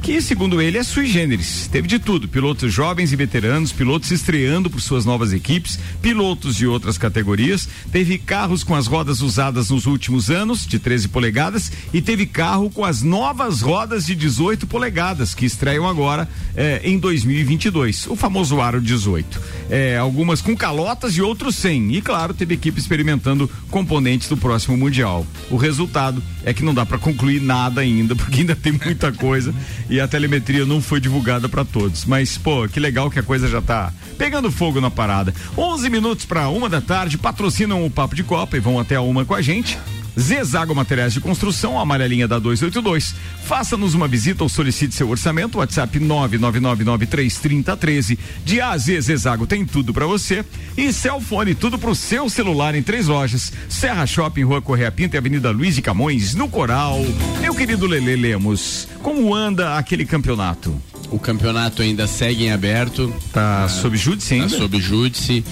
[0.06, 1.68] que, segundo ele, é sui generis.
[1.72, 6.68] Teve de tudo: pilotos jovens e veteranos, pilotos estreando por suas novas equipes, pilotos de
[6.68, 7.68] outras categorias.
[7.92, 12.70] Teve carros com as rodas usadas nos últimos anos, de 13 polegadas, e teve carro
[12.70, 18.06] com as novas rodas de 18 polegadas, que estreiam agora eh, em 2022.
[18.06, 19.42] O famoso Aro 18.
[19.72, 21.96] Eh, algumas com calotas e outros sem.
[21.96, 25.26] E, claro, teve equipe experimentando componentes do próximo Mundial.
[25.50, 29.52] O resultado é que não dá para concluir nada ainda, porque ainda tem muita coisa
[29.96, 32.04] e a telemetria não foi divulgada para todos.
[32.04, 35.34] Mas, pô, que legal que a coisa já tá pegando fogo na parada.
[35.58, 39.02] 11 minutos para uma da tarde, patrocinam o Papo de Copa e vão até a
[39.02, 39.78] uma com a gente.
[40.20, 43.14] Zezago Materiais de Construção, amarelinha da 282.
[43.44, 45.60] Faça-nos uma visita ou solicite seu orçamento.
[45.60, 48.18] WhatsApp 999933013.
[48.44, 50.44] De A a Z, Zezago tem tudo para você.
[50.78, 53.52] E Celfone, tudo pro seu celular em três lojas.
[53.70, 57.00] Serra Shopping, Rua Correia Pinta e Avenida Luiz de Camões, no Coral.
[57.40, 60.82] Meu querido Lele Lemos, como anda aquele campeonato?
[61.10, 63.14] O campeonato ainda segue em aberto.
[63.32, 64.50] Tá sob júdice ainda?
[64.50, 65.44] Tá sob júdice.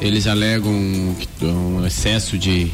[0.00, 2.70] Eles alegam um excesso de,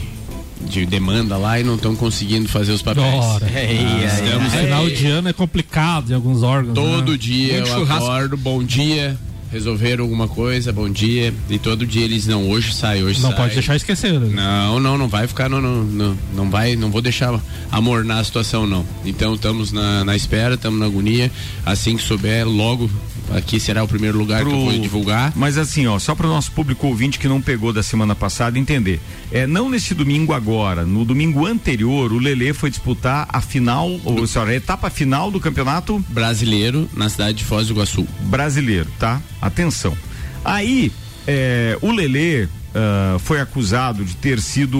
[0.60, 3.24] de demanda lá e não estão conseguindo fazer os papéis.
[3.24, 3.46] Ora.
[3.46, 6.74] Ah, estamos Final de ano é complicado em alguns órgãos.
[6.74, 7.18] Todo né?
[7.18, 8.04] dia Muito eu churrasco.
[8.06, 9.18] acordo, bom dia,
[9.54, 11.32] resolveram alguma coisa, bom dia.
[11.48, 13.38] E todo dia eles não, hoje sai, hoje Não sai.
[13.38, 14.18] pode deixar esquecer.
[14.18, 14.28] né?
[14.34, 17.40] Não, não, não vai ficar, não, não, não, não vai, não vou deixar
[17.70, 18.84] amornar a situação, não.
[19.04, 21.30] Então estamos na, na espera, estamos na agonia.
[21.64, 22.90] Assim que souber, logo
[23.32, 25.32] aqui será o primeiro lugar que eu vou divulgar.
[25.36, 28.58] Mas assim, ó, só para o nosso público ouvinte que não pegou da semana passada
[28.58, 29.00] entender.
[29.30, 34.26] É, não nesse domingo agora, no domingo anterior, o Lelê foi disputar a final, ou
[34.26, 38.06] senhora, a etapa final do campeonato brasileiro na cidade de Foz do Iguaçu.
[38.22, 39.20] Brasileiro, tá?
[39.46, 39.96] Atenção.
[40.44, 40.90] Aí,
[41.26, 44.78] é, o Lelê ah, foi acusado de ter sido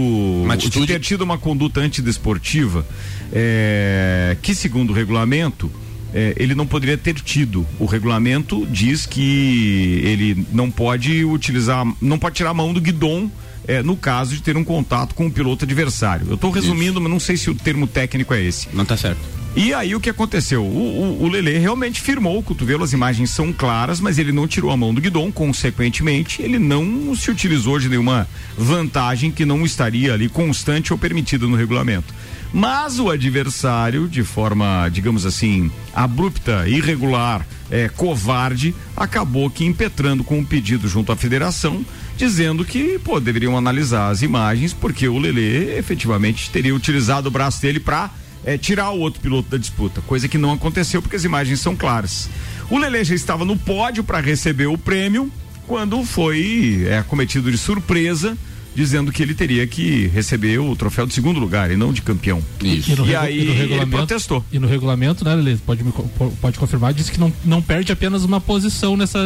[0.58, 2.84] de ter tido uma conduta antidesportiva
[3.32, 5.70] é, que segundo o regulamento
[6.12, 7.66] é, ele não poderia ter tido.
[7.78, 13.30] O regulamento diz que ele não pode utilizar, não pode tirar a mão do guidão
[13.66, 16.26] é, no caso de ter um contato com o piloto adversário.
[16.28, 18.68] Eu estou resumindo, mas não sei se o termo técnico é esse.
[18.72, 19.20] Não tá certo.
[19.56, 20.64] E aí o que aconteceu?
[20.64, 24.48] O, o, o Lele realmente firmou o cotovelo, as imagens são claras, mas ele não
[24.48, 28.26] tirou a mão do guidão, consequentemente, ele não se utilizou de nenhuma
[28.58, 32.12] vantagem que não estaria ali constante ou permitida no regulamento.
[32.52, 40.38] Mas o adversário, de forma, digamos assim, abrupta, irregular, é, covarde, acabou que impetrando com
[40.38, 41.84] um pedido junto à federação,
[42.16, 47.62] dizendo que, pô, deveriam analisar as imagens, porque o Lele efetivamente teria utilizado o braço
[47.62, 48.10] dele para
[48.44, 51.74] é, tirar o outro piloto da disputa, coisa que não aconteceu porque as imagens são
[51.74, 52.28] claras.
[52.70, 55.30] O Lele já estava no pódio para receber o prêmio
[55.66, 58.36] quando foi é, cometido de surpresa,
[58.74, 62.42] dizendo que ele teria que receber o troféu de segundo lugar e não de campeão.
[62.60, 64.44] E no, E regu- aí e no ele regulamento, protestou.
[64.52, 65.56] E no regulamento, né, Lelê?
[65.56, 65.92] Pode, me
[66.40, 69.18] pode confirmar, diz que não, não perde apenas uma posição nessa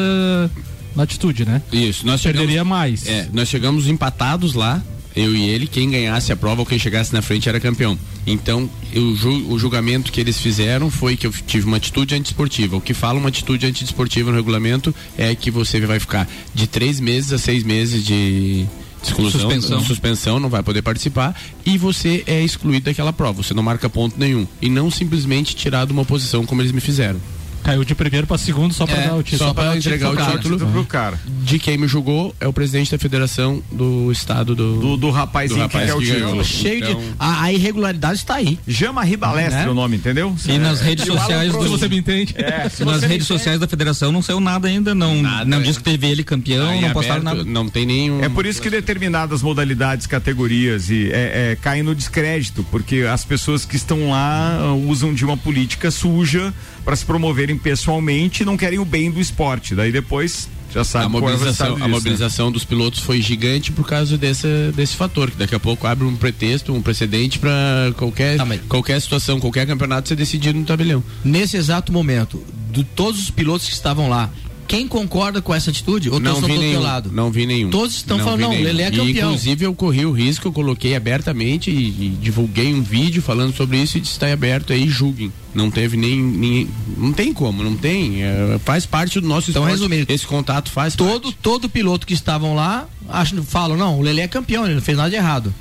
[0.94, 1.62] na atitude, né?
[1.72, 3.06] Isso, nós Perderia chegamos, mais.
[3.06, 4.82] É, nós chegamos empatados lá.
[5.18, 7.98] Eu e ele, quem ganhasse a prova ou quem chegasse na frente era campeão.
[8.24, 9.02] Então, eu,
[9.48, 12.76] o julgamento que eles fizeram foi que eu tive uma atitude antiesportiva.
[12.76, 17.00] O que fala uma atitude antiesportiva no regulamento é que você vai ficar de três
[17.00, 18.64] meses a seis meses de
[19.02, 19.84] exclusão, Suspensão.
[19.84, 21.34] suspensão, não vai poder participar
[21.66, 23.42] e você é excluído daquela prova.
[23.42, 24.46] Você não marca ponto nenhum.
[24.62, 27.20] E não simplesmente tirado uma posição como eles me fizeram.
[27.68, 29.48] Caiu de primeiro pra segundo só pra É, dar o título.
[29.48, 31.20] Só para entregar o título pro cara.
[31.44, 34.80] De quem me julgou é o presidente da federação do estado do.
[34.80, 36.42] Do, do rapazinho que quer o título.
[36.44, 37.06] Cheio Então, de.
[37.18, 38.58] A, a irregularidade está aí.
[38.66, 39.68] Jama Ribalestre Né?
[39.68, 40.34] o nome, entendeu?
[40.46, 42.34] E nas É, redes o Alan sociais do- Você me entende?
[42.38, 45.60] É, se Nas redes sociais da federação não saiu nada ainda, não, não é.
[45.60, 47.50] diz que teve ele campeão, Aí não postaram aberto, nada.
[47.50, 48.24] Não tem nenhum.
[48.24, 53.26] É por isso que determinadas modalidades, categorias e é, é, caem no descrédito, porque as
[53.26, 56.52] pessoas que estão lá ah, usam de uma política suja
[56.88, 59.74] para se promoverem pessoalmente e não querem o bem do esporte.
[59.74, 61.94] Daí depois já sabe A qual é o mobilização, resultado a disso, né?
[61.94, 66.06] mobilização dos pilotos foi gigante por causa desse, desse fator, que daqui a pouco abre
[66.06, 68.38] um pretexto, um precedente para qualquer,
[68.70, 71.04] qualquer situação, qualquer campeonato ser decidido no tabelião.
[71.22, 74.30] Nesse exato momento, de todos os pilotos que estavam lá,
[74.68, 76.10] quem concorda com essa atitude?
[76.10, 77.10] Ou não vi do nenhum, lado?
[77.12, 77.70] não vi nenhum.
[77.70, 78.64] Todos estão falando, vi não, nenhum.
[78.64, 79.28] Lelê é E, campeão.
[79.30, 83.78] inclusive eu corri o risco, eu coloquei abertamente e, e divulguei um vídeo falando sobre
[83.82, 85.32] isso e disse, está aberto aí, julguem.
[85.54, 89.62] Não teve nem, nem- não tem como, não tem, é, faz parte do nosso Então,
[89.62, 89.80] esporte.
[89.80, 94.20] resumindo, esse contato faz todo todo piloto que estavam lá acham, falam não o Lelê
[94.22, 95.52] é campeão ele não fez nada de errado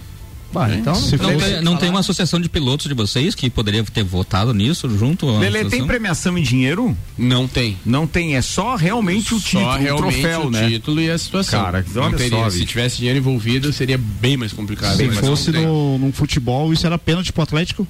[0.52, 4.04] Bah, então não tem, não tem uma associação de pilotos de vocês que poderia ter
[4.04, 5.30] votado nisso junto?
[5.38, 6.98] Lele, tem premiação em dinheiro?
[7.18, 7.78] Não tem.
[7.86, 10.70] Não tem, é só realmente o título, Só o realmente troféu, o né?
[10.70, 11.64] título e a situação.
[11.64, 12.38] Cara, Não olha teria.
[12.38, 14.96] só, Se tivesse dinheiro envolvido, seria bem mais complicado.
[14.96, 17.86] Se mas fosse no, num futebol, isso era pênalti pro Atlético?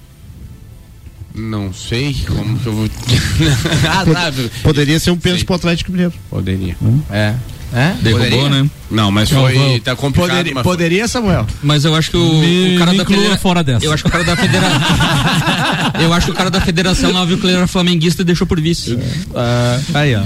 [1.36, 2.90] Não sei como que eu vou.
[3.88, 4.34] ah, tá.
[4.64, 6.14] Poderia ser um pênalti pro Atlético Mineiro.
[6.32, 6.76] Poderia.
[7.12, 7.36] É.
[7.74, 7.94] É?
[8.02, 8.50] Derrubou, Poderia?
[8.50, 8.70] né?
[8.90, 9.82] Não, mas Não, foi.
[9.84, 10.30] Tá complicado.
[10.30, 11.46] Poderia- mas poderia, Samuel.
[11.62, 13.86] Mas eu acho que o, Me- o cara da federa- fora dessa.
[13.86, 14.80] Eu acho que o cara da federação.
[16.00, 18.48] eu acho que o cara da federação lá viu que ele era flamenguista e deixou
[18.48, 18.98] por vice.
[19.94, 20.22] aí ó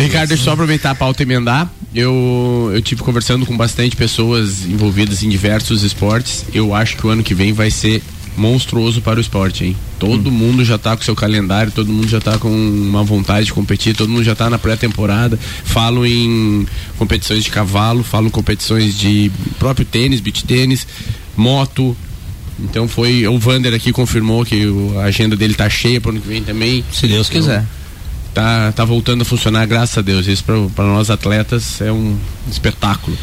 [0.00, 1.70] Ricardo, deixa eu só aproveitar a pauta e emendar.
[1.94, 6.44] Eu, eu tive conversando com bastante pessoas envolvidas em diversos esportes.
[6.52, 8.02] Eu acho que o ano que vem vai ser
[8.36, 9.76] monstruoso para o esporte, hein?
[9.98, 13.52] Todo mundo já tá com seu calendário, todo mundo já tá com uma vontade de
[13.52, 15.38] competir, todo mundo já tá na pré-temporada.
[15.64, 16.66] Falam em
[16.98, 20.86] competições de cavalo, falam em competições de próprio tênis, beach tênis,
[21.36, 21.96] moto.
[22.58, 23.26] Então foi.
[23.26, 26.42] O Vander aqui confirmou que o- a agenda dele tá cheia para ano que vem
[26.42, 26.84] também.
[26.92, 27.64] Se Deus quiser.
[28.32, 30.26] tá, tá voltando a funcionar, graças a Deus.
[30.26, 32.16] Isso para nós atletas é um
[32.50, 33.16] espetáculo.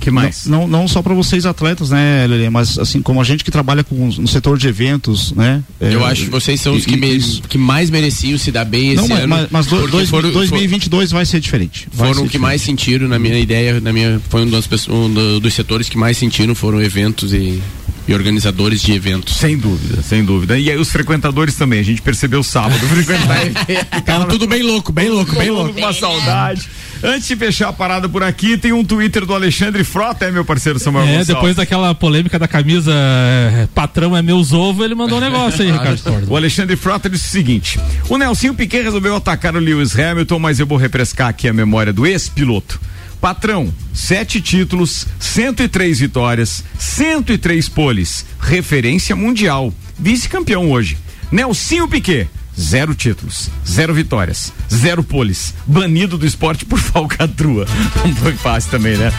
[0.00, 0.46] Que mais?
[0.46, 3.50] Não, não, não só para vocês atletas, né, Lelê, mas assim, como a gente que
[3.50, 5.62] trabalha com, no setor de eventos, né?
[5.80, 7.18] Eu é, acho que vocês são os que, e- me-
[7.48, 9.28] que mais mereciam se dar bem esse Não, mas, ano.
[9.28, 11.88] mas, mas do- dois- foram- 2022 vai ser diferente.
[11.92, 14.66] Vai Foram ser o que mais sentiram na minha ideia, na minha foi um, das
[14.66, 17.60] pessoas, um do- dos setores que mais sentiram foram eventos e,
[18.06, 19.36] e organizadores de eventos.
[19.36, 20.58] Sem dúvida, sem dúvida.
[20.58, 23.38] E aí os frequentadores também, a gente percebeu sábado frequentar.
[24.04, 25.74] Tava tudo bem louco, bem louco, bem louco.
[25.74, 26.68] com uma saudade.
[27.02, 30.44] Antes de fechar a parada por aqui, tem um Twitter do Alexandre Frota, é meu
[30.44, 31.26] parceiro Samuel É, Gonçalves.
[31.28, 35.70] depois daquela polêmica da camisa é, patrão é meus ovos, ele mandou um negócio aí,
[35.72, 36.30] Ricardo Cordo.
[36.32, 37.78] O Alexandre Frota disse o seguinte:
[38.08, 41.92] o Nelsinho Piquet resolveu atacar o Lewis Hamilton, mas eu vou refrescar aqui a memória
[41.92, 42.80] do ex-piloto.
[43.20, 50.96] Patrão, sete títulos, 103 vitórias, 103 poles, referência mundial, vice-campeão hoje.
[51.30, 52.28] Nelsinho Piquet,
[52.58, 57.66] zero títulos, zero vitórias, zero poles, banido do esporte por falcatrua.
[58.04, 59.12] Não foi fácil também, né?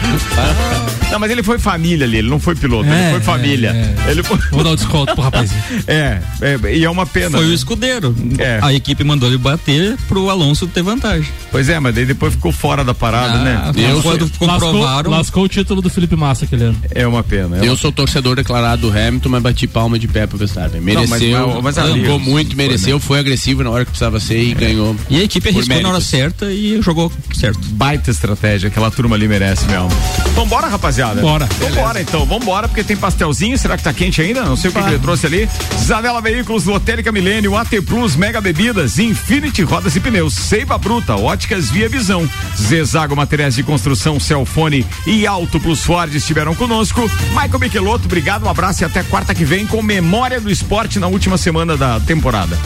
[1.10, 3.70] Não, mas ele foi família ali, ele não foi piloto, ele É, foi é, família.
[4.06, 4.10] é.
[4.10, 4.38] Ele foi...
[4.52, 5.60] Vou dar um desconto pro rapazinho.
[5.88, 7.30] É, é, e é uma pena.
[7.38, 7.54] Foi o né?
[7.54, 8.14] escudeiro.
[8.38, 8.60] É.
[8.62, 11.26] A equipe mandou ele bater pro Alonso ter vantagem.
[11.50, 13.72] Pois é, mas daí depois ficou fora da parada, Ah, né?
[13.90, 14.80] Eu quando comprovaram.
[14.80, 16.76] Lascou, lascou o título do Felipe Massa aquele ano.
[16.90, 17.56] É uma pena.
[17.56, 20.80] é Eu uma- sou torcedor declarado do Hamilton, mas bati palma de pé pro Verstappen.
[20.80, 23.29] Não, mas- Mereceu, mas ali- jogou muito, mereceu, foi agressivo
[23.62, 24.96] na hora que precisava ser e ganhou.
[25.08, 27.60] E a equipe arriscou na hora certa e jogou certo.
[27.70, 29.88] Baita estratégia, aquela turma ali merece mesmo.
[30.34, 31.20] Vambora, rapaziada?
[31.20, 31.46] Bora.
[31.46, 33.58] Vambora então, vambora, porque tem pastelzinho.
[33.58, 34.42] Será que tá quente ainda?
[34.42, 35.48] Não sei o que, que ele trouxe ali.
[35.78, 41.70] Zanela Veículos, Lotérica Milênio, AT Plus, Mega Bebidas, Infinity Rodas e Pneus, Seiva Bruta, Óticas
[41.70, 47.02] Via Visão, Zezago Materiais de Construção, Celfone e Auto Plus Ford estiveram conosco.
[47.30, 51.06] Michael Michelotto, obrigado, um abraço e até quarta que vem com Memória do Esporte na
[51.06, 52.58] última semana da temporada.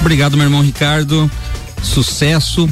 [0.00, 1.30] Obrigado, meu irmão Ricardo.
[1.82, 2.68] Sucesso.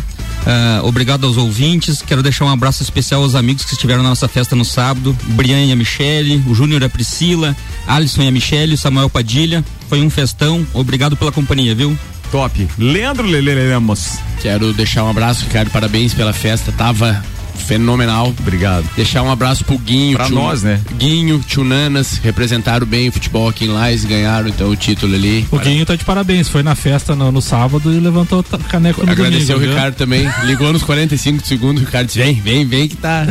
[0.46, 2.02] Ah, obrigado aos ouvintes.
[2.02, 5.16] Quero deixar um abraço especial aos amigos que estiveram na nossa festa no sábado.
[5.28, 7.56] Brian e a Michele, o Júnior e a Priscila,
[7.86, 9.64] Alisson e a Michele, o Samuel Padilha.
[9.88, 10.66] Foi um festão.
[10.72, 11.96] Obrigado pela companhia, viu?
[12.30, 12.68] Top.
[12.78, 14.18] Leandro Lele Lemos.
[14.42, 15.70] Quero deixar um abraço, Ricardo.
[15.70, 16.72] Parabéns pela festa.
[16.72, 17.24] Tava
[17.56, 18.34] fenomenal.
[18.38, 18.84] Obrigado.
[18.96, 20.16] Deixar um abraço pro Guinho.
[20.16, 20.80] Pra tio- nós, né?
[20.96, 25.46] Guinho, Tio Nanas, representaram bem o futebol aqui em Lais, ganharam então o título ali.
[25.50, 29.04] O Guinho tá de parabéns, foi na festa no, no sábado e levantou o caneco
[29.04, 29.56] no Agradecer domingo.
[29.58, 29.70] o viu?
[29.70, 30.28] Ricardo também.
[30.44, 33.26] Ligou nos 45 segundos, o Ricardo disse: vem, vem, vem que tá.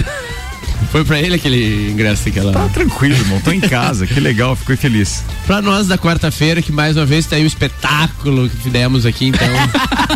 [0.92, 2.52] Foi pra ele aquele ingresso aquela.
[2.54, 3.42] Tá tranquilo, irmão.
[3.42, 4.06] Tô em casa.
[4.06, 5.24] Que legal, fico feliz.
[5.48, 9.28] Pra nós da quarta-feira, que mais uma vez tá aí o espetáculo que fizemos aqui,
[9.28, 9.48] então.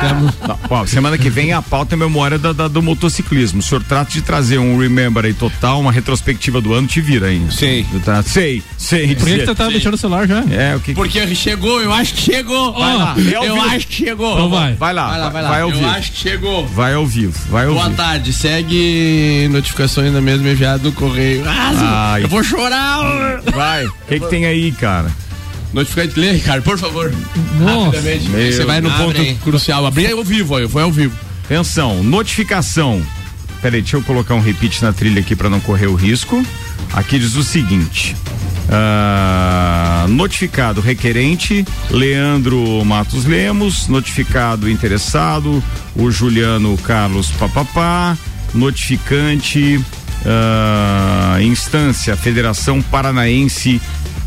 [0.00, 3.60] Tamo- Não, ó, semana que vem a pauta é memória da, da- do motociclismo.
[3.60, 7.28] O senhor trata de trazer um Remember aí total, uma retrospectiva do ano, te vira
[7.28, 7.40] aí.
[7.50, 7.86] Sei.
[8.04, 9.14] Tá, sei, sei.
[9.14, 10.44] Por que, que você tá mexendo no celular já?
[10.50, 10.92] É, o que.
[10.94, 12.72] Porque chegou, eu acho que chegou.
[12.74, 13.66] Vai lá, Ó, é eu vivo.
[13.70, 14.32] acho que chegou.
[14.34, 14.74] Então vai.
[14.74, 15.48] Vai lá, Vai lá, vai lá.
[15.50, 15.88] vai ao eu vivo.
[15.88, 16.66] acho que chegou.
[16.66, 17.96] Vai ao vivo, vai ao Boa vivo.
[17.96, 19.48] tarde, segue
[19.86, 21.44] notificações da mesma enviada do correio.
[21.46, 22.24] Ah, Ai.
[22.24, 23.40] eu vou chorar.
[23.54, 23.86] Vai.
[23.86, 25.10] O que, que tem aí, cara?
[25.72, 27.12] Notificante, lê, Ricardo, por favor.
[27.58, 28.00] Nossa.
[28.00, 29.34] Você vai no ponto Abre aí.
[29.42, 29.86] crucial.
[29.86, 31.16] Abri ao vivo, ó, foi ao vivo.
[31.44, 33.02] Atenção, notificação.
[33.62, 36.44] Peraí, deixa eu colocar um repeat na trilha aqui para não correr o risco.
[36.92, 38.16] Aqui diz o seguinte:
[38.70, 45.62] ah, notificado requerente, Leandro Matos Lemos, notificado interessado,
[45.94, 48.16] o Juliano Carlos Papapá,
[48.56, 49.80] notificante,
[50.24, 53.80] ah, instância, Federação Paranaense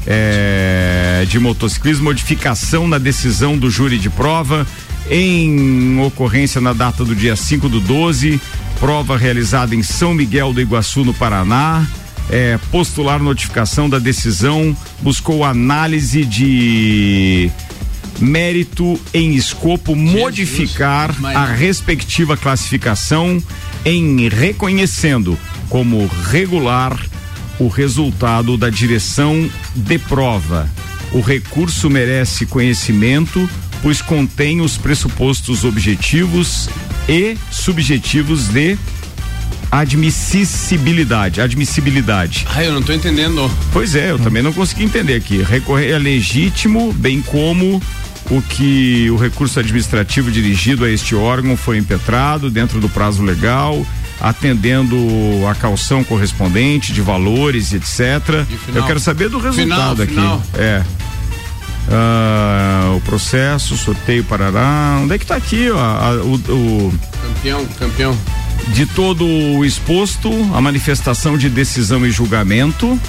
[0.08, 4.66] eh, de Motociclismo, modificação na decisão do júri de prova
[5.10, 8.40] em ocorrência na data do dia 5 do 12,
[8.80, 11.86] prova realizada em São Miguel do Iguaçu, no Paraná.
[12.32, 17.50] É, postular notificação da decisão, buscou análise de
[18.20, 23.42] mérito em escopo modificar a respectiva classificação
[23.86, 25.38] em reconhecendo
[25.70, 27.00] como regular
[27.60, 30.70] o resultado da direção de prova.
[31.12, 33.50] O recurso merece conhecimento,
[33.82, 36.70] pois contém os pressupostos objetivos
[37.08, 38.78] e subjetivos de
[39.72, 42.46] admissibilidade, admissibilidade.
[42.50, 43.50] Ai, eu não tô entendendo.
[43.72, 45.44] Pois é, eu também não consegui entender aqui.
[45.44, 47.82] Recorrer é legítimo, bem como
[48.30, 53.86] o que o recurso administrativo dirigido a este órgão foi impetrado dentro do prazo legal,
[54.22, 54.96] atendendo
[55.50, 58.46] a calção correspondente de valores, etc.
[58.74, 60.14] Eu quero saber do resultado Final, aqui.
[60.14, 60.44] final.
[60.56, 60.84] É.
[61.92, 65.00] Ah, o processo, sorteio parará.
[65.02, 65.78] Onde é que tá aqui, ó?
[65.80, 68.18] a- o- o Campeão, campeão.
[68.68, 73.00] de todo o exposto, a manifestação de decisão e julgamento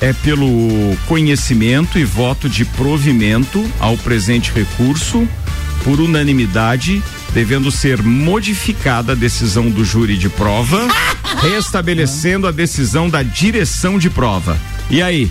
[0.00, 5.26] é pelo conhecimento e voto de provimento ao presente recurso,
[5.84, 10.86] por unanimidade, devendo ser modificada a decisão do júri de prova,
[11.42, 14.56] restabelecendo a decisão da direção de prova.
[14.90, 15.30] E aí?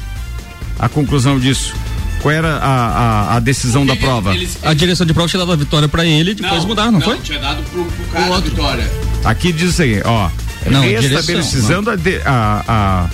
[0.79, 1.73] A conclusão disso?
[2.21, 4.33] Qual era a, a, a decisão da prova?
[4.63, 7.17] A direção de prova tinha dado a vitória pra ele e depois mudaram, não, foi?
[7.19, 8.91] tinha dado pro, pro cara a vitória.
[9.23, 10.29] Aqui diz o seguinte, ó.
[10.69, 13.09] Não, restabelecendo a, de- a, a-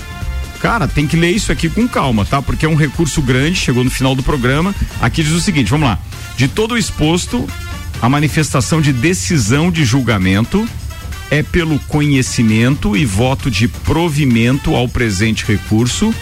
[0.64, 2.40] Cara, tem que ler isso aqui com calma, tá?
[2.40, 4.74] Porque é um recurso grande, chegou no final do programa.
[4.98, 5.98] Aqui diz o seguinte, vamos lá.
[6.38, 7.46] De todo exposto,
[8.00, 10.66] a manifestação de decisão de julgamento
[11.30, 16.14] é pelo conhecimento e voto de provimento ao presente recurso,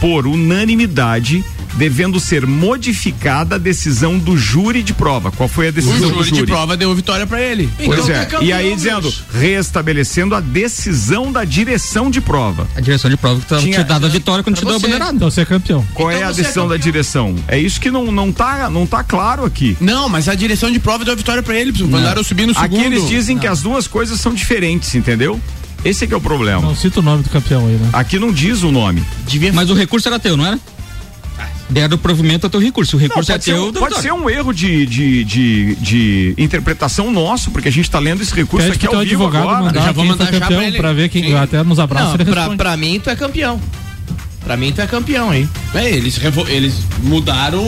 [0.00, 1.44] por unanimidade,
[1.76, 5.30] devendo ser modificada a decisão do júri de prova.
[5.30, 6.40] Qual foi a O decisão do júri júri?
[6.42, 7.68] de prova deu vitória pra ele.
[7.84, 8.18] Pois Então é.
[8.20, 12.66] tá campeão, e aí dizendo, restabelecendo a decisão da direção de prova.
[12.76, 14.78] A direção de prova que tava- Tinha- tinha dado a vitória quando te deu a
[14.78, 14.86] Você.
[14.86, 15.14] bandeirada.
[15.14, 15.84] Então você é campeão.
[15.94, 17.34] Qual é a você é decisão da direção?
[17.48, 19.76] É isso que não, não, tá, não tá claro aqui.
[19.80, 21.72] Não, mas a direção de prova deu a vitória pra ele.
[21.84, 22.76] Mandaram eu subir no segundo.
[22.78, 25.40] Aqui eles dizem que as duas coisas são diferentes, entendeu?
[25.84, 26.62] Esse é que é o problema.
[26.62, 27.90] Não cita o nome do campeão aí, né?
[27.92, 29.04] Aqui não diz o nome.
[29.52, 30.58] Mas o recurso era teu, não era?
[31.68, 32.96] Deram provimento ao teu recurso.
[32.96, 33.68] O Não, recurso é pode ser, teu.
[33.68, 37.98] um, pode ser um erro de, de, de, de interpretação nosso, porque a gente tá
[37.98, 39.64] lendo esse recurso Pede aqui ao vivo advogado agora.
[39.64, 41.34] mandar Já vou mandar campeão pra ver quem Sim.
[41.34, 42.56] até nos Não, responde.
[42.56, 43.60] pra mim tu é campeão.
[44.44, 45.48] Pra mim tu é campeão, hein?
[45.74, 47.64] É, eles, eles mudaram.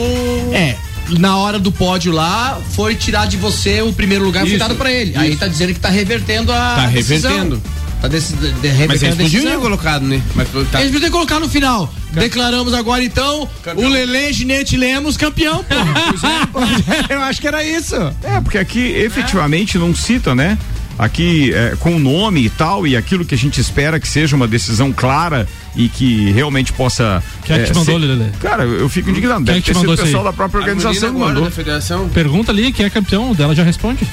[0.53, 0.75] É.
[1.09, 4.75] Na hora do pódio lá, foi tirar de você o primeiro lugar e foi dado
[4.75, 5.13] pra ele.
[5.17, 5.39] Aí isso.
[5.39, 6.75] tá dizendo que tá revertendo a.
[6.75, 7.31] Tá decisão.
[7.31, 7.61] revertendo.
[8.01, 9.51] Tá desse, de, de- Mas eles podiam decisão.
[9.53, 10.21] ter colocado, né?
[10.35, 10.79] Mas tá.
[10.81, 11.91] Eles podiam colocar no final.
[12.11, 15.75] Declaramos agora então o Lele Ginete Lemos campeão, pô.
[17.09, 17.95] Eu acho que era isso.
[18.23, 20.57] É, porque aqui efetivamente não cita, né?
[20.99, 24.35] Aqui é, com o nome e tal, e aquilo que a gente espera que seja
[24.35, 27.21] uma decisão clara e que realmente possa.
[27.45, 28.29] Quem é que te mandou, Lelê?
[28.39, 29.43] Cara, eu fico indignado.
[29.45, 30.29] Quem é Deve que te o mandou isso pessoal aí?
[30.29, 31.43] da própria organização que agora mandou.
[31.45, 32.09] da federação.
[32.09, 34.07] Pergunta ali quem é campeão, dela já responde.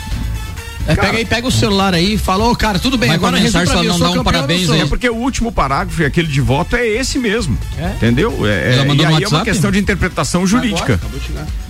[0.87, 3.37] É, pega aí, pega o celular aí e fala, ô cara, tudo bem, Vai agora
[3.39, 4.80] começar, resume pra só mim, eu não sou dá um parabéns aí.
[4.82, 7.57] É porque o último parágrafo e aquele de voto é esse mesmo.
[7.97, 8.47] Entendeu?
[8.47, 9.45] É, Ela é, mandou e aí é uma WhatsApp?
[9.45, 11.01] questão de interpretação jurídica.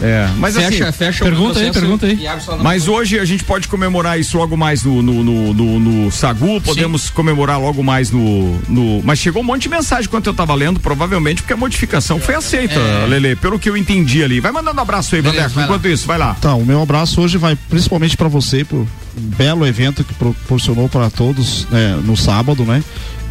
[0.01, 2.19] É, mas Fecha- assim, fecha Pergunta aí, pergunta aí.
[2.63, 6.61] Mas hoje a gente pode comemorar isso logo mais no, no, no, no- no Sagu,
[6.61, 9.03] podemos comemorar logo mais no, no.
[9.05, 12.35] Mas chegou um monte de mensagem quando eu tava lendo, provavelmente porque a modificação foi
[12.35, 13.07] aceita, É.
[13.07, 14.41] Lele, pelo que eu entendi ali.
[14.41, 16.35] Vai mandando abraço aí, Vandeco, enquanto isso, vai lá.
[16.41, 18.87] Tá, o meu abraço hoje vai principalmente para você por um
[19.17, 22.83] belo evento que proporcionou para todos né, no sábado, né?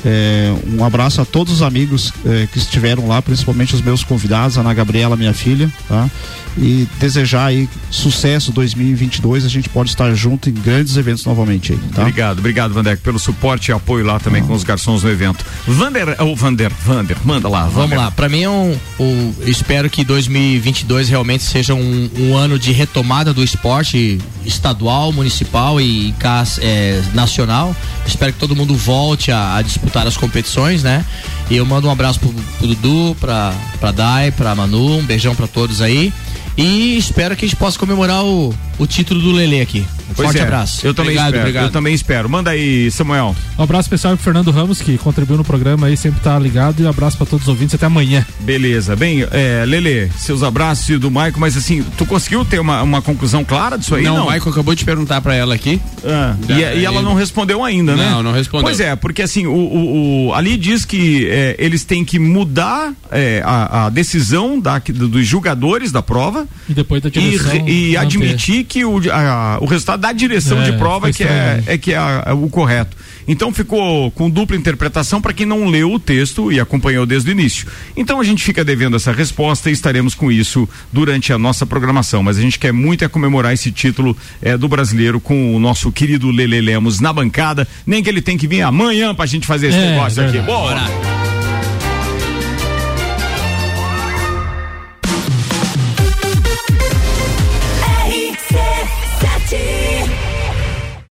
[0.05, 4.57] É, um abraço a todos os amigos é, que estiveram lá, principalmente os meus convidados,
[4.57, 6.09] Ana Gabriela, minha filha, tá?
[6.57, 11.79] E desejar aí sucesso 2022, a gente pode estar junto em grandes eventos novamente aí,
[11.95, 12.01] tá?
[12.01, 15.43] Obrigado, obrigado, Vandeco, pelo suporte e apoio lá também com os garçons no evento.
[15.67, 17.61] Vander, ou Vander, Vander, manda lá.
[17.63, 17.97] Vamos Vander.
[17.97, 22.59] lá, pra mim é um, um- eu espero que 2022 realmente seja um, um ano
[22.59, 27.75] de retomada do esporte estadual, municipal e cas- é, nacional.
[28.05, 31.05] Espero que todo mundo volte a, a disputar as competições, né?
[31.49, 35.35] E eu mando um abraço pro, pro Dudu, pra, pra Dai, pra Manu, um beijão
[35.35, 36.11] pra todos aí.
[36.57, 39.85] E espero que a gente possa comemorar o, o título do Lele aqui.
[40.09, 40.85] Um Pois forte é, abraço.
[40.85, 42.29] Eu também espero, eu também espero.
[42.29, 43.35] Manda aí, Samuel.
[43.57, 46.81] Um abraço pessoal pro Fernando Ramos, que contribuiu no programa aí, sempre tá ligado.
[46.81, 47.73] E um abraço pra todos os ouvintes.
[47.75, 48.23] Até amanhã.
[48.41, 52.83] Beleza, bem, é, Lele, seus abraços e do Maico, mas assim, tu conseguiu ter uma,
[52.83, 54.03] uma conclusão clara disso aí?
[54.03, 55.81] Não, Não, o Michael acabou de perguntar pra ela aqui.
[56.05, 58.09] Ah, e, e ela não respondeu ainda, né?
[58.11, 58.65] Não, não respondeu.
[58.65, 62.93] Pois é, porque assim, o, o- o- ali diz que é, eles têm que mudar
[63.09, 67.51] é, a, a decisão da- dos julgadores da prova E depois da e, direção.
[67.51, 67.97] re- e manter.
[67.97, 71.77] admitir que o, a- o resultado da direção É, de prova é que é, é
[71.77, 72.95] que é a- o correto.
[73.27, 77.31] Então ficou com dupla interpretação para quem não leu o texto e acompanhou desde o
[77.31, 77.67] início.
[77.95, 82.21] Então a gente fica devendo essa resposta e estaremos com isso durante a nossa programação.
[82.21, 85.91] Mas a gente quer muito é comemorar esse título é, do brasileiro com o nosso
[85.91, 87.65] querido Lele Lemos na bancada.
[87.87, 90.31] Nem que ele tem que vir amanhã pra gente fazer esse É, negócio aqui.
[90.33, 90.51] verdade.
[90.51, 91.32] Bora!